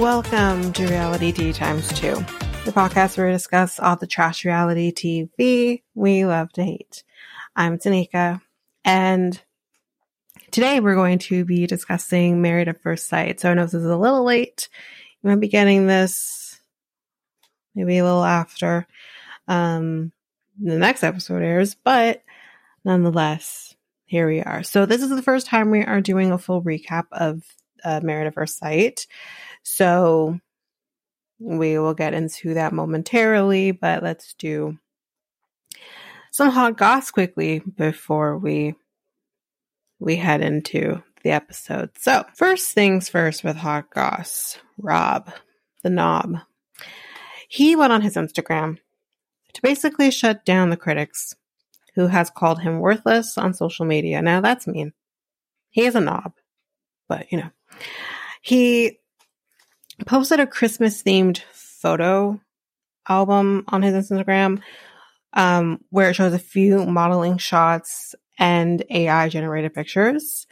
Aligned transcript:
Welcome 0.00 0.72
to 0.72 0.86
Realitea 0.86 1.54
Times 1.54 1.86
2, 2.00 2.14
the 2.64 2.72
podcast 2.72 3.18
where 3.18 3.26
we 3.26 3.34
discuss 3.34 3.78
all 3.78 3.96
the 3.96 4.06
trash 4.06 4.46
reality 4.46 4.94
TV 4.94 5.82
we 5.94 6.24
love 6.24 6.50
to 6.54 6.64
hate. 6.64 7.04
I'm 7.54 7.76
Tanika, 7.76 8.40
and 8.82 9.38
today 10.52 10.80
we're 10.80 10.94
going 10.94 11.18
to 11.18 11.44
be 11.44 11.66
discussing 11.66 12.40
Married 12.40 12.68
at 12.68 12.80
First 12.80 13.08
Sight. 13.08 13.40
So 13.40 13.50
I 13.50 13.54
know 13.54 13.64
this 13.64 13.74
is 13.74 13.84
a 13.84 13.94
little 13.94 14.24
late. 14.24 14.70
You 15.22 15.28
might 15.28 15.40
be 15.40 15.48
getting 15.48 15.86
this 15.86 16.58
maybe 17.74 17.98
a 17.98 18.04
little 18.04 18.24
after 18.24 18.86
um, 19.48 20.12
the 20.58 20.78
next 20.78 21.04
episode 21.04 21.42
airs, 21.42 21.74
but 21.74 22.22
nonetheless, 22.86 23.74
here 24.06 24.26
we 24.26 24.40
are. 24.40 24.62
So 24.62 24.86
this 24.86 25.02
is 25.02 25.10
the 25.10 25.20
first 25.20 25.46
time 25.46 25.70
we 25.70 25.84
are 25.84 26.00
doing 26.00 26.32
a 26.32 26.38
full 26.38 26.62
recap 26.62 27.04
of 27.12 27.42
uh, 27.84 28.00
Married 28.02 28.28
at 28.28 28.34
First 28.34 28.58
Sight. 28.58 29.06
So 29.62 30.38
we 31.38 31.78
will 31.78 31.94
get 31.94 32.14
into 32.14 32.54
that 32.54 32.72
momentarily, 32.72 33.72
but 33.72 34.02
let's 34.02 34.34
do 34.34 34.78
some 36.30 36.50
hot 36.50 36.76
goss 36.76 37.10
quickly 37.10 37.60
before 37.60 38.38
we 38.38 38.74
we 39.98 40.16
head 40.16 40.40
into 40.40 41.02
the 41.22 41.30
episode. 41.30 41.90
So, 41.98 42.24
first 42.34 42.72
things 42.72 43.08
first 43.08 43.44
with 43.44 43.56
hot 43.56 43.90
goss. 43.90 44.58
Rob, 44.78 45.30
the 45.82 45.90
knob. 45.90 46.38
He 47.48 47.76
went 47.76 47.92
on 47.92 48.00
his 48.00 48.16
Instagram 48.16 48.78
to 49.52 49.62
basically 49.62 50.10
shut 50.10 50.44
down 50.44 50.70
the 50.70 50.76
critics 50.76 51.34
who 51.94 52.06
has 52.06 52.30
called 52.30 52.60
him 52.60 52.78
worthless 52.80 53.36
on 53.36 53.52
social 53.52 53.84
media. 53.84 54.22
Now 54.22 54.40
that's 54.40 54.66
mean. 54.66 54.92
He 55.70 55.84
is 55.84 55.94
a 55.94 56.00
knob, 56.00 56.32
but 57.08 57.30
you 57.30 57.38
know. 57.38 57.50
He 58.42 58.98
posted 60.06 60.40
a 60.40 60.46
Christmas 60.46 61.02
themed 61.02 61.42
photo 61.52 62.40
album 63.08 63.64
on 63.68 63.82
his 63.82 64.10
Instagram 64.10 64.60
um, 65.32 65.80
where 65.90 66.10
it 66.10 66.14
shows 66.14 66.32
a 66.32 66.38
few 66.38 66.84
modeling 66.86 67.38
shots 67.38 68.14
and 68.38 68.84
AI 68.90 69.28
generated 69.28 69.74
pictures. 69.74 70.46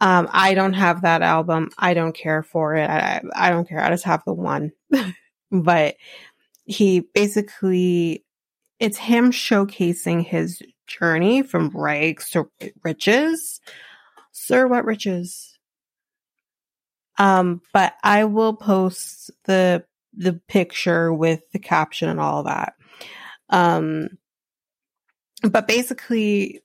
Um, 0.00 0.28
I 0.32 0.54
don't 0.54 0.74
have 0.74 1.02
that 1.02 1.22
album. 1.22 1.70
I 1.78 1.94
don't 1.94 2.14
care 2.14 2.42
for 2.42 2.74
it. 2.74 2.88
I, 2.88 3.22
I 3.34 3.50
don't 3.50 3.68
care. 3.68 3.80
I 3.80 3.90
just 3.90 4.04
have 4.04 4.22
the 4.24 4.34
one. 4.34 4.72
but 5.50 5.96
he 6.64 7.00
basically, 7.00 8.24
it's 8.80 8.98
him 8.98 9.30
showcasing 9.30 10.24
his 10.24 10.62
journey 10.86 11.42
from 11.42 11.70
rags 11.70 12.30
to 12.30 12.50
riches. 12.82 13.60
Sir, 14.32 14.66
what 14.66 14.84
riches? 14.84 15.53
Um, 17.18 17.62
but 17.72 17.94
I 18.02 18.24
will 18.24 18.54
post 18.54 19.30
the 19.44 19.84
the 20.16 20.40
picture 20.48 21.12
with 21.12 21.40
the 21.52 21.58
caption 21.58 22.08
and 22.08 22.20
all 22.20 22.44
that. 22.44 22.74
Um, 23.50 24.18
but 25.42 25.66
basically, 25.66 26.62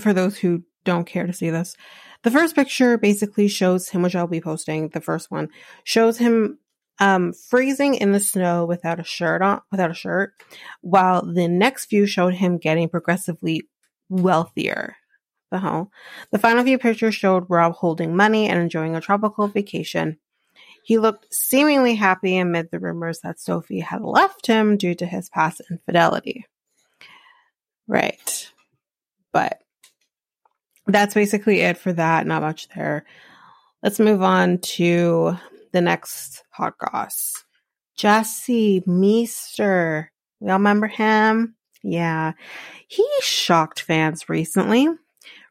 for 0.00 0.12
those 0.12 0.38
who 0.38 0.64
don't 0.84 1.06
care 1.06 1.26
to 1.26 1.32
see 1.32 1.50
this, 1.50 1.76
the 2.22 2.30
first 2.30 2.54
picture 2.54 2.98
basically 2.98 3.48
shows 3.48 3.88
him, 3.88 4.02
which 4.02 4.14
I'll 4.14 4.26
be 4.26 4.40
posting. 4.40 4.88
The 4.88 5.00
first 5.00 5.30
one 5.30 5.48
shows 5.84 6.18
him 6.18 6.58
um, 6.98 7.32
freezing 7.32 7.94
in 7.94 8.12
the 8.12 8.20
snow 8.20 8.64
without 8.64 9.00
a 9.00 9.04
shirt 9.04 9.40
on, 9.40 9.60
without 9.70 9.90
a 9.90 9.94
shirt, 9.94 10.32
while 10.80 11.24
the 11.24 11.48
next 11.48 11.86
few 11.86 12.06
showed 12.06 12.34
him 12.34 12.58
getting 12.58 12.88
progressively 12.88 13.68
wealthier 14.08 14.96
the 15.50 15.58
home. 15.58 15.90
The 16.30 16.38
final 16.38 16.64
few 16.64 16.78
pictures 16.78 17.14
showed 17.14 17.48
Rob 17.48 17.74
holding 17.74 18.16
money 18.16 18.48
and 18.48 18.60
enjoying 18.60 18.96
a 18.96 19.00
tropical 19.00 19.48
vacation. 19.48 20.18
He 20.82 20.98
looked 20.98 21.32
seemingly 21.34 21.94
happy 21.94 22.38
amid 22.38 22.70
the 22.70 22.78
rumors 22.78 23.20
that 23.20 23.38
Sophie 23.38 23.80
had 23.80 24.02
left 24.02 24.46
him 24.46 24.76
due 24.76 24.94
to 24.94 25.06
his 25.06 25.28
past 25.28 25.60
infidelity. 25.70 26.46
Right. 27.86 28.50
But 29.32 29.60
that's 30.86 31.14
basically 31.14 31.60
it 31.60 31.76
for 31.76 31.92
that. 31.92 32.26
Not 32.26 32.42
much 32.42 32.68
there. 32.74 33.04
Let's 33.82 34.00
move 34.00 34.22
on 34.22 34.58
to 34.58 35.36
the 35.72 35.80
next 35.80 36.44
hot 36.50 36.78
goss. 36.78 37.44
Jesse 37.96 38.82
Meester. 38.86 40.10
We 40.40 40.50
all 40.50 40.58
remember 40.58 40.86
him? 40.86 41.54
Yeah. 41.82 42.32
He 42.86 43.06
shocked 43.20 43.80
fans 43.80 44.28
recently 44.28 44.88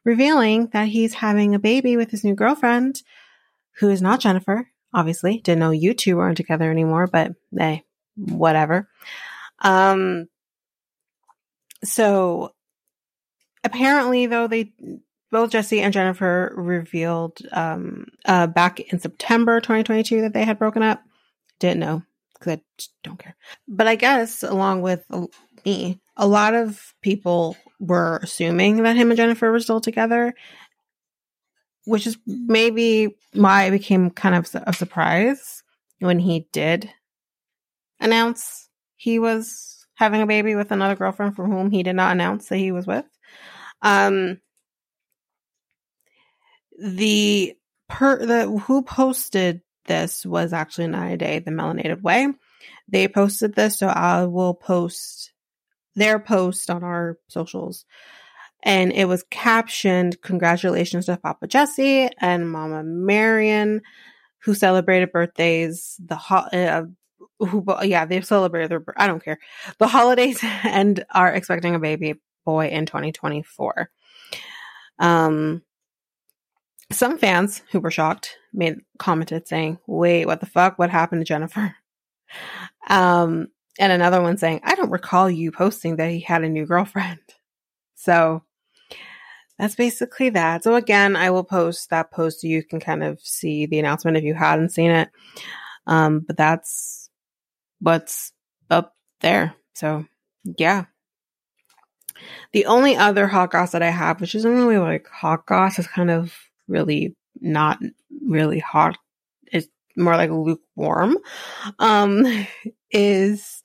revealing 0.08 0.68
that 0.68 0.88
he's 0.88 1.12
having 1.12 1.54
a 1.54 1.58
baby 1.58 1.94
with 1.98 2.10
his 2.10 2.24
new 2.24 2.34
girlfriend, 2.34 3.02
who 3.78 3.90
is 3.90 4.00
not 4.00 4.20
Jennifer, 4.20 4.66
obviously. 4.94 5.38
Didn't 5.40 5.58
know 5.58 5.70
you 5.70 5.92
two 5.92 6.16
weren't 6.16 6.38
together 6.38 6.70
anymore, 6.70 7.06
but 7.06 7.32
hey, 7.54 7.84
whatever. 8.16 8.88
Um, 9.58 10.28
so 11.84 12.54
apparently, 13.62 14.24
though, 14.24 14.46
they 14.46 14.72
both 15.30 15.50
Jesse 15.50 15.82
and 15.82 15.92
Jennifer 15.92 16.54
revealed 16.56 17.40
um, 17.52 18.06
uh, 18.24 18.46
back 18.46 18.80
in 18.80 18.98
September 18.98 19.60
2022 19.60 20.22
that 20.22 20.32
they 20.32 20.44
had 20.46 20.58
broken 20.58 20.82
up. 20.82 21.02
Didn't 21.58 21.80
know 21.80 22.02
because 22.32 22.56
I 22.56 22.60
don't 23.04 23.18
care. 23.18 23.36
But 23.68 23.86
I 23.86 23.96
guess, 23.96 24.42
along 24.42 24.80
with 24.80 25.04
me, 25.66 26.00
a 26.16 26.26
lot 26.26 26.54
of 26.54 26.94
people 27.02 27.58
were 27.78 28.20
assuming 28.22 28.82
that 28.82 28.96
him 28.96 29.10
and 29.10 29.16
Jennifer 29.16 29.50
were 29.50 29.60
still 29.60 29.80
together, 29.80 30.34
which 31.84 32.06
is 32.06 32.18
maybe 32.26 33.16
why 33.32 33.64
it 33.64 33.70
became 33.70 34.10
kind 34.10 34.34
of 34.34 34.48
a 34.66 34.72
surprise 34.72 35.62
when 36.00 36.18
he 36.18 36.48
did 36.52 36.90
announce 38.00 38.68
he 38.96 39.18
was 39.18 39.86
having 39.94 40.22
a 40.22 40.26
baby 40.26 40.54
with 40.54 40.70
another 40.70 40.94
girlfriend 40.94 41.34
for 41.34 41.46
whom 41.46 41.70
he 41.70 41.82
did 41.82 41.96
not 41.96 42.12
announce 42.12 42.48
that 42.48 42.58
he 42.58 42.72
was 42.72 42.86
with. 42.86 43.04
Um, 43.82 44.40
the 46.78 47.56
per 47.88 48.24
the 48.24 48.46
who 48.46 48.82
posted 48.82 49.62
this 49.86 50.24
was 50.24 50.52
actually 50.52 50.88
Nine 50.88 51.18
Day, 51.18 51.40
the 51.40 51.50
Melanated 51.50 52.02
Way. 52.02 52.28
They 52.88 53.08
posted 53.08 53.54
this, 53.54 53.78
so 53.78 53.88
I 53.88 54.24
will 54.24 54.54
post 54.54 55.32
their 55.98 56.18
post 56.18 56.70
on 56.70 56.82
our 56.84 57.18
socials. 57.28 57.84
And 58.62 58.92
it 58.92 59.06
was 59.06 59.24
captioned, 59.30 60.20
Congratulations 60.22 61.06
to 61.06 61.16
Papa 61.16 61.46
Jesse 61.46 62.08
and 62.18 62.50
Mama 62.50 62.82
Marion, 62.82 63.82
who 64.40 64.54
celebrated 64.54 65.12
birthdays, 65.12 65.96
the 66.04 66.16
ho- 66.16 66.48
uh, 66.52 66.82
who, 67.38 67.64
yeah, 67.82 68.04
they 68.04 68.20
celebrated 68.20 68.70
their, 68.70 68.84
I 68.96 69.06
don't 69.06 69.24
care, 69.24 69.38
the 69.78 69.86
holidays 69.86 70.40
and 70.42 71.04
are 71.14 71.32
expecting 71.32 71.74
a 71.74 71.78
baby 71.78 72.14
boy 72.44 72.68
in 72.68 72.86
2024. 72.86 73.90
Um, 74.98 75.62
some 76.90 77.18
fans 77.18 77.62
who 77.70 77.80
were 77.80 77.90
shocked 77.90 78.36
made 78.52 78.76
commented 78.98 79.46
saying, 79.46 79.78
"Wait, 79.86 80.26
what 80.26 80.40
the 80.40 80.46
fuck? 80.46 80.78
What 80.78 80.90
happened 80.90 81.20
to 81.20 81.24
Jennifer?" 81.24 81.74
Um, 82.90 83.48
and 83.78 83.92
another 83.92 84.20
one 84.20 84.36
saying, 84.38 84.60
I 84.64 84.74
don't 84.74 84.90
recall 84.90 85.30
you 85.30 85.52
posting 85.52 85.96
that 85.96 86.10
he 86.10 86.20
had 86.20 86.44
a 86.44 86.48
new 86.48 86.66
girlfriend. 86.66 87.20
So 88.00 88.44
that's 89.58 89.74
basically 89.74 90.30
that. 90.30 90.62
So 90.62 90.76
again, 90.76 91.16
I 91.16 91.30
will 91.30 91.42
post 91.42 91.90
that 91.90 92.12
post 92.12 92.40
so 92.40 92.46
you 92.46 92.62
can 92.62 92.78
kind 92.78 93.02
of 93.02 93.20
see 93.20 93.66
the 93.66 93.80
announcement 93.80 94.16
if 94.16 94.22
you 94.22 94.34
hadn't 94.34 94.68
seen 94.68 94.92
it. 94.92 95.10
Um, 95.88 96.20
but 96.20 96.36
that's 96.36 97.10
what's 97.80 98.32
up 98.70 98.94
there. 99.20 99.56
So 99.74 100.06
yeah. 100.44 100.84
The 102.52 102.66
only 102.66 102.96
other 102.96 103.26
hot 103.26 103.50
goss 103.50 103.72
that 103.72 103.82
I 103.82 103.90
have, 103.90 104.20
which 104.20 104.36
isn't 104.36 104.50
really 104.54 104.78
like 104.78 105.08
hot 105.08 105.44
goss, 105.46 105.78
is 105.78 105.88
kind 105.88 106.10
of 106.10 106.32
really 106.68 107.16
not 107.40 107.80
really 108.24 108.60
hot. 108.60 108.96
It's 109.52 109.68
more 109.96 110.16
like 110.16 110.30
lukewarm. 110.30 111.18
Um, 111.78 112.24
is 112.90 113.62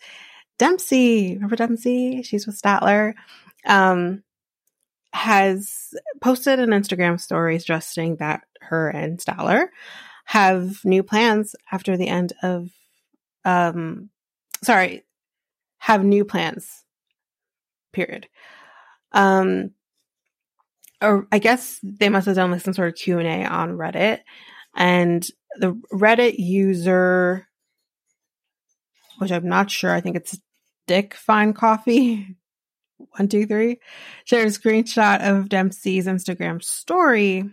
Dempsey. 0.57 1.35
Remember 1.35 1.55
Dempsey? 1.55 2.23
She's 2.23 2.45
with 2.45 2.61
Statler. 2.61 3.13
Um, 3.65 4.23
has 5.13 5.93
posted 6.21 6.59
an 6.59 6.71
Instagram 6.71 7.19
story 7.19 7.59
suggesting 7.59 8.15
that 8.17 8.41
her 8.61 8.89
and 8.89 9.19
Statler 9.19 9.67
have 10.25 10.83
new 10.83 11.03
plans 11.03 11.55
after 11.71 11.97
the 11.97 12.07
end 12.07 12.33
of, 12.41 12.69
um, 13.45 14.09
sorry, 14.63 15.03
have 15.77 16.03
new 16.03 16.25
plans. 16.25 16.83
Period. 17.91 18.27
Um, 19.11 19.71
or 21.01 21.27
I 21.31 21.39
guess 21.39 21.79
they 21.83 22.09
must 22.09 22.25
have 22.25 22.35
done 22.35 22.51
like 22.51 22.61
some 22.61 22.73
sort 22.73 22.87
of 22.87 22.95
Q 22.95 23.19
and 23.19 23.27
A 23.27 23.45
on 23.45 23.77
Reddit, 23.77 24.21
and 24.75 25.27
the 25.59 25.79
Reddit 25.93 26.35
user 26.39 27.47
which 29.23 29.31
I'm 29.31 29.47
not 29.47 29.71
sure. 29.71 29.93
I 29.93 30.01
think 30.01 30.15
it's 30.15 30.39
Dick 30.87 31.13
Fine 31.15 31.53
Coffee. 31.53 32.35
One, 33.17 33.27
two, 33.27 33.45
three. 33.45 33.79
Shared 34.25 34.47
a 34.47 34.51
screenshot 34.51 35.21
of 35.21 35.49
Dempsey's 35.49 36.07
Instagram 36.07 36.63
story 36.63 37.49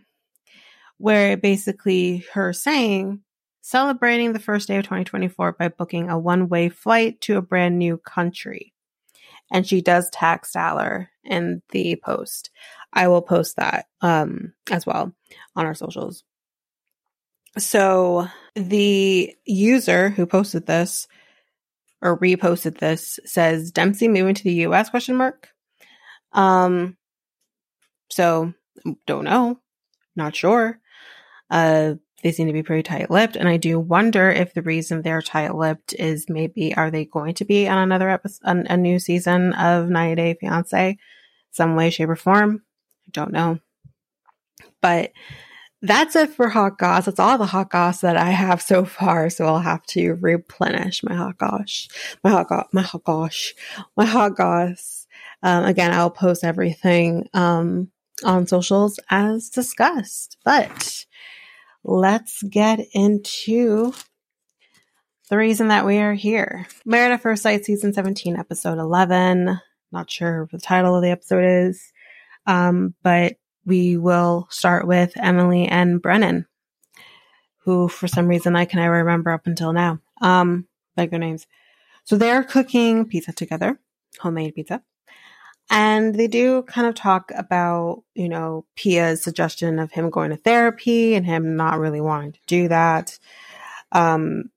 where 0.98 1.36
basically 1.36 2.26
her 2.34 2.52
saying 2.52 3.22
celebrating 3.62 4.32
the 4.32 4.38
first 4.38 4.68
day 4.68 4.76
of 4.76 4.84
2024 4.84 5.52
by 5.52 5.68
booking 5.68 6.10
a 6.10 6.18
one 6.18 6.48
way 6.48 6.68
flight 6.68 7.20
to 7.22 7.36
a 7.36 7.42
brand 7.42 7.78
new 7.78 7.96
country. 7.96 8.74
And 9.50 9.66
she 9.66 9.80
does 9.80 10.10
tag 10.10 10.42
Statler 10.42 11.08
in 11.24 11.62
the 11.70 11.96
post. 11.96 12.50
I 12.92 13.08
will 13.08 13.22
post 13.22 13.56
that 13.56 13.86
um, 14.00 14.52
as 14.70 14.86
well 14.86 15.12
on 15.56 15.66
our 15.66 15.74
socials. 15.74 16.24
So 17.58 18.28
the 18.54 19.34
user 19.44 20.10
who 20.10 20.26
posted 20.26 20.66
this 20.66 21.08
or 22.02 22.18
reposted 22.18 22.78
this 22.78 23.18
says 23.24 23.70
Dempsey 23.70 24.08
moving 24.08 24.34
to 24.34 24.44
the 24.44 24.66
US 24.66 24.90
question 24.90 25.16
mark. 25.16 25.48
Um 26.32 26.96
so 28.10 28.52
don't 29.06 29.24
know. 29.24 29.60
Not 30.16 30.34
sure. 30.34 30.78
Uh 31.50 31.94
they 32.22 32.32
seem 32.32 32.46
to 32.48 32.52
be 32.52 32.62
pretty 32.62 32.82
tight 32.82 33.10
lipped. 33.10 33.36
And 33.36 33.48
I 33.48 33.56
do 33.56 33.78
wonder 33.78 34.30
if 34.30 34.52
the 34.52 34.62
reason 34.62 35.02
they're 35.02 35.22
tight 35.22 35.54
lipped 35.54 35.94
is 35.94 36.26
maybe 36.28 36.74
are 36.74 36.90
they 36.90 37.04
going 37.04 37.34
to 37.34 37.44
be 37.44 37.66
on 37.68 37.78
another 37.78 38.10
episode, 38.10 38.66
a 38.68 38.76
new 38.76 38.98
season 38.98 39.54
of 39.54 39.88
90 39.88 40.16
Day 40.16 40.36
Fiance, 40.38 40.98
some 41.50 41.76
way, 41.76 41.90
shape, 41.90 42.10
or 42.10 42.16
form? 42.16 42.62
I 43.06 43.10
don't 43.12 43.32
know. 43.32 43.58
But 44.82 45.12
that's 45.82 46.14
it 46.16 46.30
for 46.30 46.48
hot 46.48 46.78
goss. 46.78 47.06
That's 47.06 47.18
all 47.18 47.38
the 47.38 47.46
hot 47.46 47.70
goss 47.70 48.02
that 48.02 48.16
I 48.16 48.30
have 48.30 48.60
so 48.60 48.84
far. 48.84 49.30
So 49.30 49.46
I'll 49.46 49.60
have 49.60 49.84
to 49.86 50.14
replenish 50.14 51.02
my 51.02 51.14
hot 51.14 51.38
gosh, 51.38 51.88
my 52.22 52.30
hot 52.30 52.48
gosh, 52.48 52.66
my 52.72 52.82
hot 52.82 53.04
gosh, 53.04 53.54
my 53.96 54.04
hot 54.04 54.36
goss. 54.36 55.06
Um, 55.42 55.64
again, 55.64 55.92
I'll 55.92 56.10
post 56.10 56.44
everything 56.44 57.28
um, 57.32 57.90
on 58.24 58.46
socials 58.46 59.00
as 59.08 59.48
discussed. 59.48 60.36
But 60.44 61.06
let's 61.82 62.42
get 62.42 62.80
into 62.92 63.94
the 65.30 65.38
reason 65.38 65.68
that 65.68 65.86
we 65.86 65.98
are 65.98 66.12
here. 66.12 66.66
Married 66.84 67.12
at 67.12 67.22
First 67.22 67.42
Sight, 67.42 67.64
Season 67.64 67.94
17, 67.94 68.36
Episode 68.36 68.78
11. 68.78 69.58
Not 69.92 70.10
sure 70.10 70.42
what 70.42 70.50
the 70.52 70.58
title 70.58 70.94
of 70.94 71.02
the 71.02 71.10
episode 71.10 71.44
is, 71.44 71.92
um, 72.46 72.94
but 73.02 73.36
we 73.64 73.96
will 73.96 74.46
start 74.50 74.86
with 74.86 75.12
Emily 75.16 75.66
and 75.66 76.00
Brennan, 76.00 76.46
who 77.58 77.88
for 77.88 78.08
some 78.08 78.26
reason 78.26 78.56
I 78.56 78.64
can 78.64 78.80
never 78.80 78.96
remember 78.96 79.30
up 79.30 79.46
until 79.46 79.72
now. 79.72 80.00
Um, 80.20 80.66
like 80.96 81.10
their 81.10 81.18
names. 81.18 81.46
So 82.04 82.16
they're 82.16 82.42
cooking 82.42 83.06
pizza 83.06 83.32
together, 83.32 83.78
homemade 84.18 84.54
pizza. 84.54 84.82
And 85.70 86.14
they 86.16 86.26
do 86.26 86.62
kind 86.62 86.88
of 86.88 86.96
talk 86.96 87.30
about, 87.36 88.02
you 88.14 88.28
know, 88.28 88.66
Pia's 88.74 89.22
suggestion 89.22 89.78
of 89.78 89.92
him 89.92 90.10
going 90.10 90.30
to 90.30 90.36
therapy 90.36 91.14
and 91.14 91.24
him 91.24 91.56
not 91.56 91.78
really 91.78 92.00
wanting 92.00 92.32
to 92.32 92.40
do 92.48 92.68
that. 92.68 93.16
Um, 93.92 94.50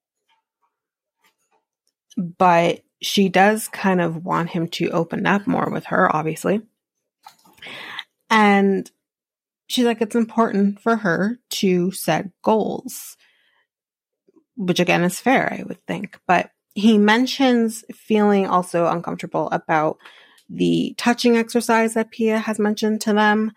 but 2.17 2.81
she 3.01 3.29
does 3.29 3.67
kind 3.67 4.01
of 4.01 4.25
want 4.25 4.49
him 4.49 4.67
to 4.69 4.89
open 4.89 5.27
up 5.27 5.45
more 5.45 5.69
with 5.71 5.85
her, 5.85 6.13
obviously. 6.15 6.61
And 8.33 8.89
she's 9.67 9.85
like, 9.85 10.01
it's 10.01 10.15
important 10.15 10.79
for 10.81 10.95
her 10.95 11.37
to 11.51 11.91
set 11.91 12.29
goals, 12.41 13.15
which 14.57 14.79
again 14.79 15.03
is 15.03 15.19
fair, 15.19 15.53
I 15.53 15.63
would 15.63 15.85
think. 15.85 16.19
But 16.27 16.49
he 16.73 16.97
mentions 16.97 17.85
feeling 17.93 18.47
also 18.47 18.87
uncomfortable 18.87 19.49
about 19.51 19.97
the 20.49 20.95
touching 20.97 21.37
exercise 21.37 21.93
that 21.93 22.09
Pia 22.09 22.39
has 22.39 22.57
mentioned 22.57 23.01
to 23.01 23.13
them. 23.13 23.51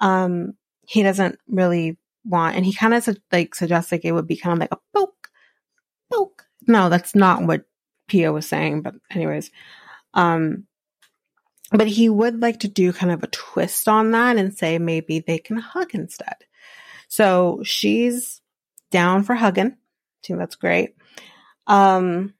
Um, 0.00 0.52
he 0.86 1.02
doesn't 1.02 1.38
really 1.48 1.96
want, 2.22 2.56
and 2.56 2.66
he 2.66 2.74
kind 2.74 2.92
of 2.92 3.08
like 3.32 3.54
suggests 3.54 3.90
like 3.90 4.04
it 4.04 4.12
would 4.12 4.26
be 4.26 4.36
kind 4.36 4.52
of 4.52 4.60
like 4.60 4.72
a 4.72 4.78
poke, 4.94 5.28
poke. 6.12 6.44
No, 6.68 6.90
that's 6.90 7.14
not 7.14 7.46
what 7.46 7.64
Pia 8.06 8.32
was 8.32 8.46
saying, 8.46 8.82
but 8.82 8.94
anyways, 9.10 9.50
um, 10.12 10.66
but 11.70 11.86
he 11.86 12.08
would 12.08 12.40
like 12.40 12.60
to 12.60 12.68
do 12.68 12.92
kind 12.92 13.12
of 13.12 13.22
a 13.22 13.28
twist 13.28 13.88
on 13.88 14.10
that 14.10 14.36
and 14.36 14.56
say 14.56 14.78
maybe 14.78 15.20
they 15.20 15.38
can 15.38 15.56
hug 15.56 15.94
instead. 15.94 16.36
So 17.08 17.60
she's 17.64 18.40
down 18.90 19.22
for 19.22 19.34
hugging. 19.34 19.72
I 19.72 20.26
think 20.26 20.38
that's 20.38 20.56
great. 20.56 20.96
Um, 21.66 22.34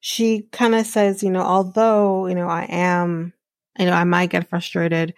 she 0.00 0.42
kind 0.52 0.74
of 0.74 0.86
says, 0.86 1.22
you 1.22 1.30
know, 1.30 1.42
although, 1.42 2.26
you 2.26 2.34
know, 2.34 2.48
I 2.48 2.66
am, 2.68 3.32
you 3.78 3.86
know, 3.86 3.92
I 3.92 4.04
might 4.04 4.30
get 4.30 4.48
frustrated 4.48 5.14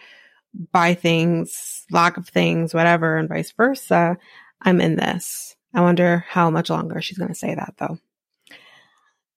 by 0.73 0.95
things, 0.95 1.85
lack 1.91 2.17
of 2.17 2.29
things, 2.29 2.75
whatever, 2.75 3.17
and 3.17 3.29
vice 3.29 3.53
versa, 3.53 4.19
I'm 4.61 4.81
in 4.81 4.97
this. 4.97 5.57
I 5.75 5.81
wonder 5.81 6.25
how 6.29 6.51
much 6.51 6.71
longer 6.71 7.01
she's 7.01 7.19
going 7.19 7.31
to 7.31 7.35
say 7.35 7.55
that 7.55 7.75
though. 7.79 7.99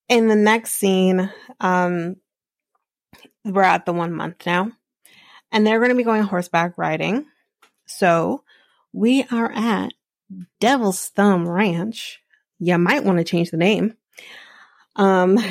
In 0.09 0.27
the 0.27 0.35
next 0.35 0.73
scene, 0.73 1.31
um, 1.59 2.17
we're 3.43 3.61
at 3.61 3.85
the 3.85 3.93
one 3.93 4.13
month 4.13 4.45
now, 4.45 4.71
and 5.51 5.65
they're 5.65 5.79
going 5.79 5.89
to 5.89 5.95
be 5.95 6.03
going 6.03 6.23
horseback 6.23 6.77
riding. 6.77 7.25
So 7.85 8.43
we 8.93 9.23
are 9.31 9.51
at 9.51 9.93
Devil's 10.59 11.09
Thumb 11.09 11.47
Ranch. 11.47 12.21
You 12.59 12.77
might 12.77 13.03
want 13.03 13.19
to 13.19 13.23
change 13.23 13.51
the 13.51 13.57
name. 13.57 13.95
Um, 14.95 15.37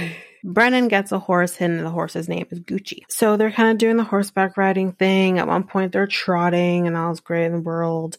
Brennan 0.46 0.88
gets 0.88 1.10
a 1.10 1.18
horse 1.18 1.58
and 1.58 1.80
the 1.80 1.90
horse's 1.90 2.28
name 2.28 2.46
is 2.50 2.60
Gucci. 2.60 3.00
So 3.08 3.38
they're 3.38 3.50
kind 3.50 3.70
of 3.70 3.78
doing 3.78 3.96
the 3.96 4.04
horseback 4.04 4.58
riding 4.58 4.92
thing. 4.92 5.38
At 5.38 5.48
one 5.48 5.64
point 5.64 5.92
they're 5.92 6.06
trotting 6.06 6.86
and 6.86 6.94
all's 6.98 7.20
great 7.20 7.46
in 7.46 7.52
the 7.52 7.60
world. 7.60 8.18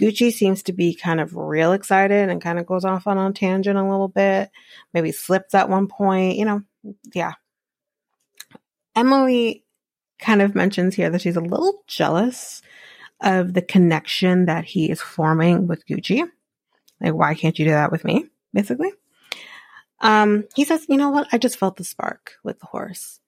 Gucci 0.00 0.32
seems 0.32 0.62
to 0.64 0.72
be 0.72 0.94
kind 0.94 1.20
of 1.20 1.34
real 1.34 1.72
excited 1.72 2.28
and 2.28 2.40
kind 2.40 2.60
of 2.60 2.66
goes 2.66 2.84
off 2.84 3.08
on 3.08 3.18
a 3.18 3.32
tangent 3.32 3.76
a 3.76 3.82
little 3.82 4.06
bit. 4.06 4.50
Maybe 4.92 5.10
slips 5.10 5.52
at 5.52 5.68
one 5.68 5.88
point, 5.88 6.36
you 6.36 6.44
know, 6.44 6.62
yeah. 7.12 7.32
Emily 8.96 9.64
kind 10.18 10.42
of 10.42 10.54
mentions 10.54 10.94
here 10.94 11.10
that 11.10 11.20
she's 11.20 11.36
a 11.36 11.40
little 11.40 11.82
jealous 11.86 12.62
of 13.20 13.54
the 13.54 13.62
connection 13.62 14.46
that 14.46 14.64
he 14.64 14.90
is 14.90 15.00
forming 15.00 15.66
with 15.66 15.86
Gucci. 15.86 16.28
Like, 17.00 17.14
why 17.14 17.34
can't 17.34 17.58
you 17.58 17.64
do 17.64 17.72
that 17.72 17.92
with 17.92 18.04
me? 18.04 18.26
Basically. 18.52 18.92
Um, 20.00 20.44
he 20.54 20.64
says, 20.64 20.86
you 20.88 20.96
know 20.96 21.10
what? 21.10 21.28
I 21.32 21.38
just 21.38 21.58
felt 21.58 21.76
the 21.76 21.84
spark 21.84 22.32
with 22.42 22.60
the 22.60 22.66
horse. 22.66 23.20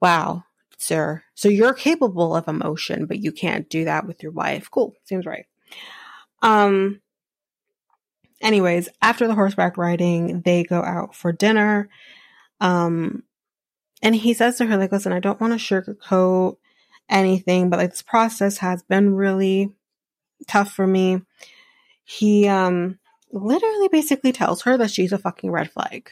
Wow, 0.00 0.44
sir. 0.78 1.22
So 1.34 1.48
you're 1.48 1.74
capable 1.74 2.34
of 2.34 2.48
emotion, 2.48 3.06
but 3.06 3.18
you 3.18 3.32
can't 3.32 3.68
do 3.68 3.84
that 3.84 4.06
with 4.06 4.22
your 4.22 4.32
wife. 4.32 4.70
Cool. 4.70 4.94
Seems 5.04 5.26
right. 5.26 5.46
Um, 6.42 7.00
anyways, 8.40 8.88
after 9.02 9.26
the 9.26 9.34
horseback 9.34 9.76
riding, 9.76 10.40
they 10.42 10.64
go 10.64 10.82
out 10.82 11.14
for 11.14 11.32
dinner. 11.32 11.88
Um, 12.60 13.24
and 14.04 14.14
he 14.14 14.34
says 14.34 14.58
to 14.58 14.66
her, 14.66 14.76
like, 14.76 14.92
listen, 14.92 15.12
I 15.12 15.18
don't 15.18 15.40
want 15.40 15.58
to 15.58 15.58
sugarcoat 15.58 16.58
anything, 17.08 17.70
but 17.70 17.78
like 17.78 17.90
this 17.90 18.02
process 18.02 18.58
has 18.58 18.82
been 18.82 19.14
really 19.14 19.70
tough 20.46 20.72
for 20.72 20.86
me. 20.86 21.22
He 22.04 22.46
um 22.46 22.98
literally 23.32 23.88
basically 23.88 24.30
tells 24.30 24.62
her 24.62 24.76
that 24.76 24.90
she's 24.90 25.12
a 25.12 25.18
fucking 25.18 25.50
red 25.50 25.70
flag. 25.70 26.10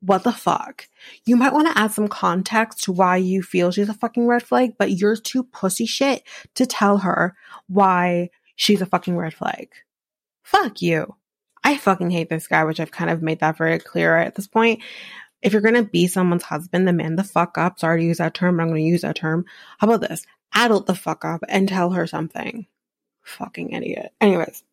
What 0.00 0.24
the 0.24 0.32
fuck? 0.32 0.88
You 1.26 1.36
might 1.36 1.52
want 1.52 1.68
to 1.68 1.78
add 1.78 1.92
some 1.92 2.08
context 2.08 2.84
to 2.84 2.92
why 2.92 3.18
you 3.18 3.42
feel 3.42 3.70
she's 3.70 3.88
a 3.88 3.94
fucking 3.94 4.26
red 4.26 4.42
flag, 4.42 4.74
but 4.78 4.92
you're 4.92 5.16
too 5.16 5.44
pussy 5.44 5.86
shit 5.86 6.22
to 6.54 6.66
tell 6.66 6.98
her 6.98 7.36
why 7.68 8.30
she's 8.56 8.80
a 8.80 8.86
fucking 8.86 9.16
red 9.16 9.34
flag. 9.34 9.68
Fuck 10.42 10.80
you. 10.82 11.14
I 11.62 11.78
fucking 11.78 12.10
hate 12.10 12.28
this 12.28 12.46
guy, 12.46 12.64
which 12.64 12.80
I've 12.80 12.90
kind 12.90 13.10
of 13.10 13.22
made 13.22 13.40
that 13.40 13.56
very 13.56 13.78
clear 13.78 14.16
at 14.16 14.34
this 14.34 14.46
point 14.46 14.82
if 15.44 15.52
you're 15.52 15.62
going 15.62 15.74
to 15.74 15.82
be 15.84 16.08
someone's 16.08 16.42
husband, 16.42 16.88
the 16.88 16.92
man 16.92 17.16
the 17.16 17.22
fuck 17.22 17.58
up. 17.58 17.78
Sorry 17.78 18.00
to 18.00 18.06
use 18.06 18.18
that 18.18 18.34
term, 18.34 18.56
but 18.56 18.62
I'm 18.62 18.70
going 18.70 18.82
to 18.82 18.88
use 18.88 19.02
that 19.02 19.16
term. 19.16 19.44
How 19.78 19.86
about 19.86 20.08
this? 20.08 20.26
Adult 20.54 20.86
the 20.86 20.94
fuck 20.94 21.24
up 21.24 21.42
and 21.48 21.68
tell 21.68 21.90
her 21.90 22.06
something. 22.06 22.66
Fucking 23.22 23.70
idiot. 23.72 24.12
Anyways, 24.20 24.64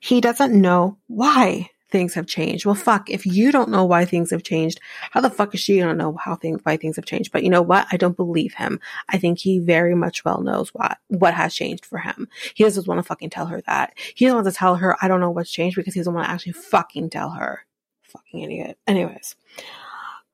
he 0.00 0.20
doesn't 0.20 0.60
know 0.60 0.98
why 1.06 1.70
things 1.90 2.14
have 2.14 2.26
changed. 2.26 2.66
Well, 2.66 2.74
fuck, 2.74 3.08
if 3.08 3.24
you 3.24 3.52
don't 3.52 3.68
know 3.68 3.84
why 3.84 4.04
things 4.04 4.30
have 4.30 4.42
changed, 4.42 4.80
how 5.12 5.20
the 5.20 5.30
fuck 5.30 5.54
is 5.54 5.60
she 5.60 5.78
gonna 5.78 5.94
know 5.94 6.16
how 6.16 6.34
things, 6.34 6.60
why 6.64 6.76
things 6.76 6.96
have 6.96 7.04
changed? 7.04 7.30
But 7.30 7.44
you 7.44 7.50
know 7.50 7.62
what? 7.62 7.86
I 7.92 7.96
don't 7.96 8.16
believe 8.16 8.54
him. 8.54 8.80
I 9.08 9.18
think 9.18 9.38
he 9.38 9.60
very 9.60 9.94
much 9.94 10.24
well 10.24 10.40
knows 10.40 10.70
what, 10.70 10.98
what 11.06 11.34
has 11.34 11.54
changed 11.54 11.86
for 11.86 11.98
him. 11.98 12.28
He 12.54 12.64
doesn't 12.64 12.88
want 12.88 12.98
to 12.98 13.04
fucking 13.04 13.30
tell 13.30 13.46
her 13.46 13.62
that. 13.68 13.92
He 14.16 14.24
doesn't 14.24 14.36
want 14.36 14.46
to 14.48 14.58
tell 14.58 14.74
her, 14.74 14.96
I 15.00 15.06
don't 15.06 15.20
know 15.20 15.30
what's 15.30 15.52
changed 15.52 15.76
because 15.76 15.94
he 15.94 16.00
doesn't 16.00 16.12
want 16.12 16.26
to 16.26 16.32
actually 16.32 16.52
fucking 16.54 17.10
tell 17.10 17.30
her 17.30 17.64
fucking 18.14 18.40
idiot. 18.40 18.78
Anyways, 18.86 19.36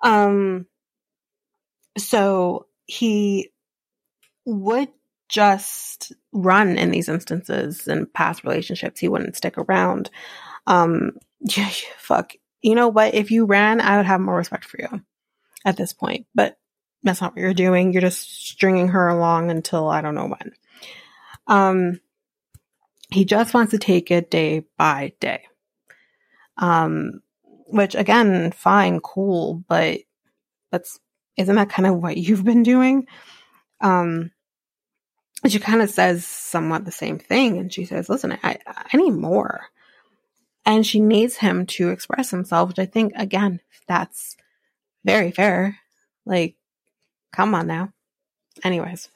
um, 0.02 0.66
so 1.98 2.66
he 2.86 3.50
would 4.44 4.88
just 5.28 6.12
run 6.32 6.76
in 6.76 6.90
these 6.90 7.08
instances 7.08 7.86
in 7.86 8.06
past 8.06 8.44
relationships. 8.44 9.00
He 9.00 9.08
wouldn't 9.08 9.36
stick 9.36 9.58
around. 9.58 10.10
Um, 10.66 11.12
fuck. 11.98 12.32
You 12.62 12.74
know 12.74 12.88
what? 12.88 13.14
If 13.14 13.30
you 13.30 13.46
ran, 13.46 13.80
I 13.80 13.96
would 13.96 14.06
have 14.06 14.20
more 14.20 14.36
respect 14.36 14.64
for 14.64 14.80
you 14.80 15.02
at 15.64 15.76
this 15.76 15.92
point. 15.92 16.26
But 16.34 16.58
that's 17.02 17.20
not 17.20 17.32
what 17.32 17.40
you're 17.40 17.54
doing. 17.54 17.92
You're 17.92 18.02
just 18.02 18.48
stringing 18.48 18.88
her 18.88 19.08
along 19.08 19.50
until 19.50 19.88
I 19.88 20.02
don't 20.02 20.14
know 20.14 20.28
when. 20.28 20.52
Um, 21.46 22.00
He 23.10 23.24
just 23.24 23.54
wants 23.54 23.70
to 23.72 23.78
take 23.78 24.10
it 24.10 24.30
day 24.30 24.64
by 24.76 25.12
day. 25.20 25.44
Um, 26.56 27.22
which 27.70 27.94
again, 27.94 28.52
fine, 28.52 29.00
cool, 29.00 29.64
but 29.68 30.00
that's 30.70 30.98
isn't 31.36 31.56
that 31.56 31.70
kind 31.70 31.86
of 31.86 31.96
what 31.96 32.16
you've 32.16 32.44
been 32.44 32.62
doing? 32.62 33.06
Um, 33.80 34.30
she 35.46 35.58
kind 35.58 35.80
of 35.80 35.88
says 35.88 36.26
somewhat 36.26 36.84
the 36.84 36.92
same 36.92 37.18
thing, 37.18 37.58
and 37.58 37.72
she 37.72 37.84
says, 37.84 38.08
"Listen, 38.08 38.36
I 38.42 38.58
I 38.66 38.96
need 38.96 39.12
more," 39.12 39.66
and 40.66 40.86
she 40.86 41.00
needs 41.00 41.36
him 41.36 41.66
to 41.66 41.90
express 41.90 42.30
himself, 42.30 42.68
which 42.68 42.78
I 42.78 42.86
think 42.86 43.12
again 43.16 43.60
that's 43.86 44.36
very 45.04 45.30
fair. 45.30 45.78
Like, 46.26 46.56
come 47.32 47.54
on 47.54 47.66
now. 47.66 47.92
Anyways, 48.62 49.08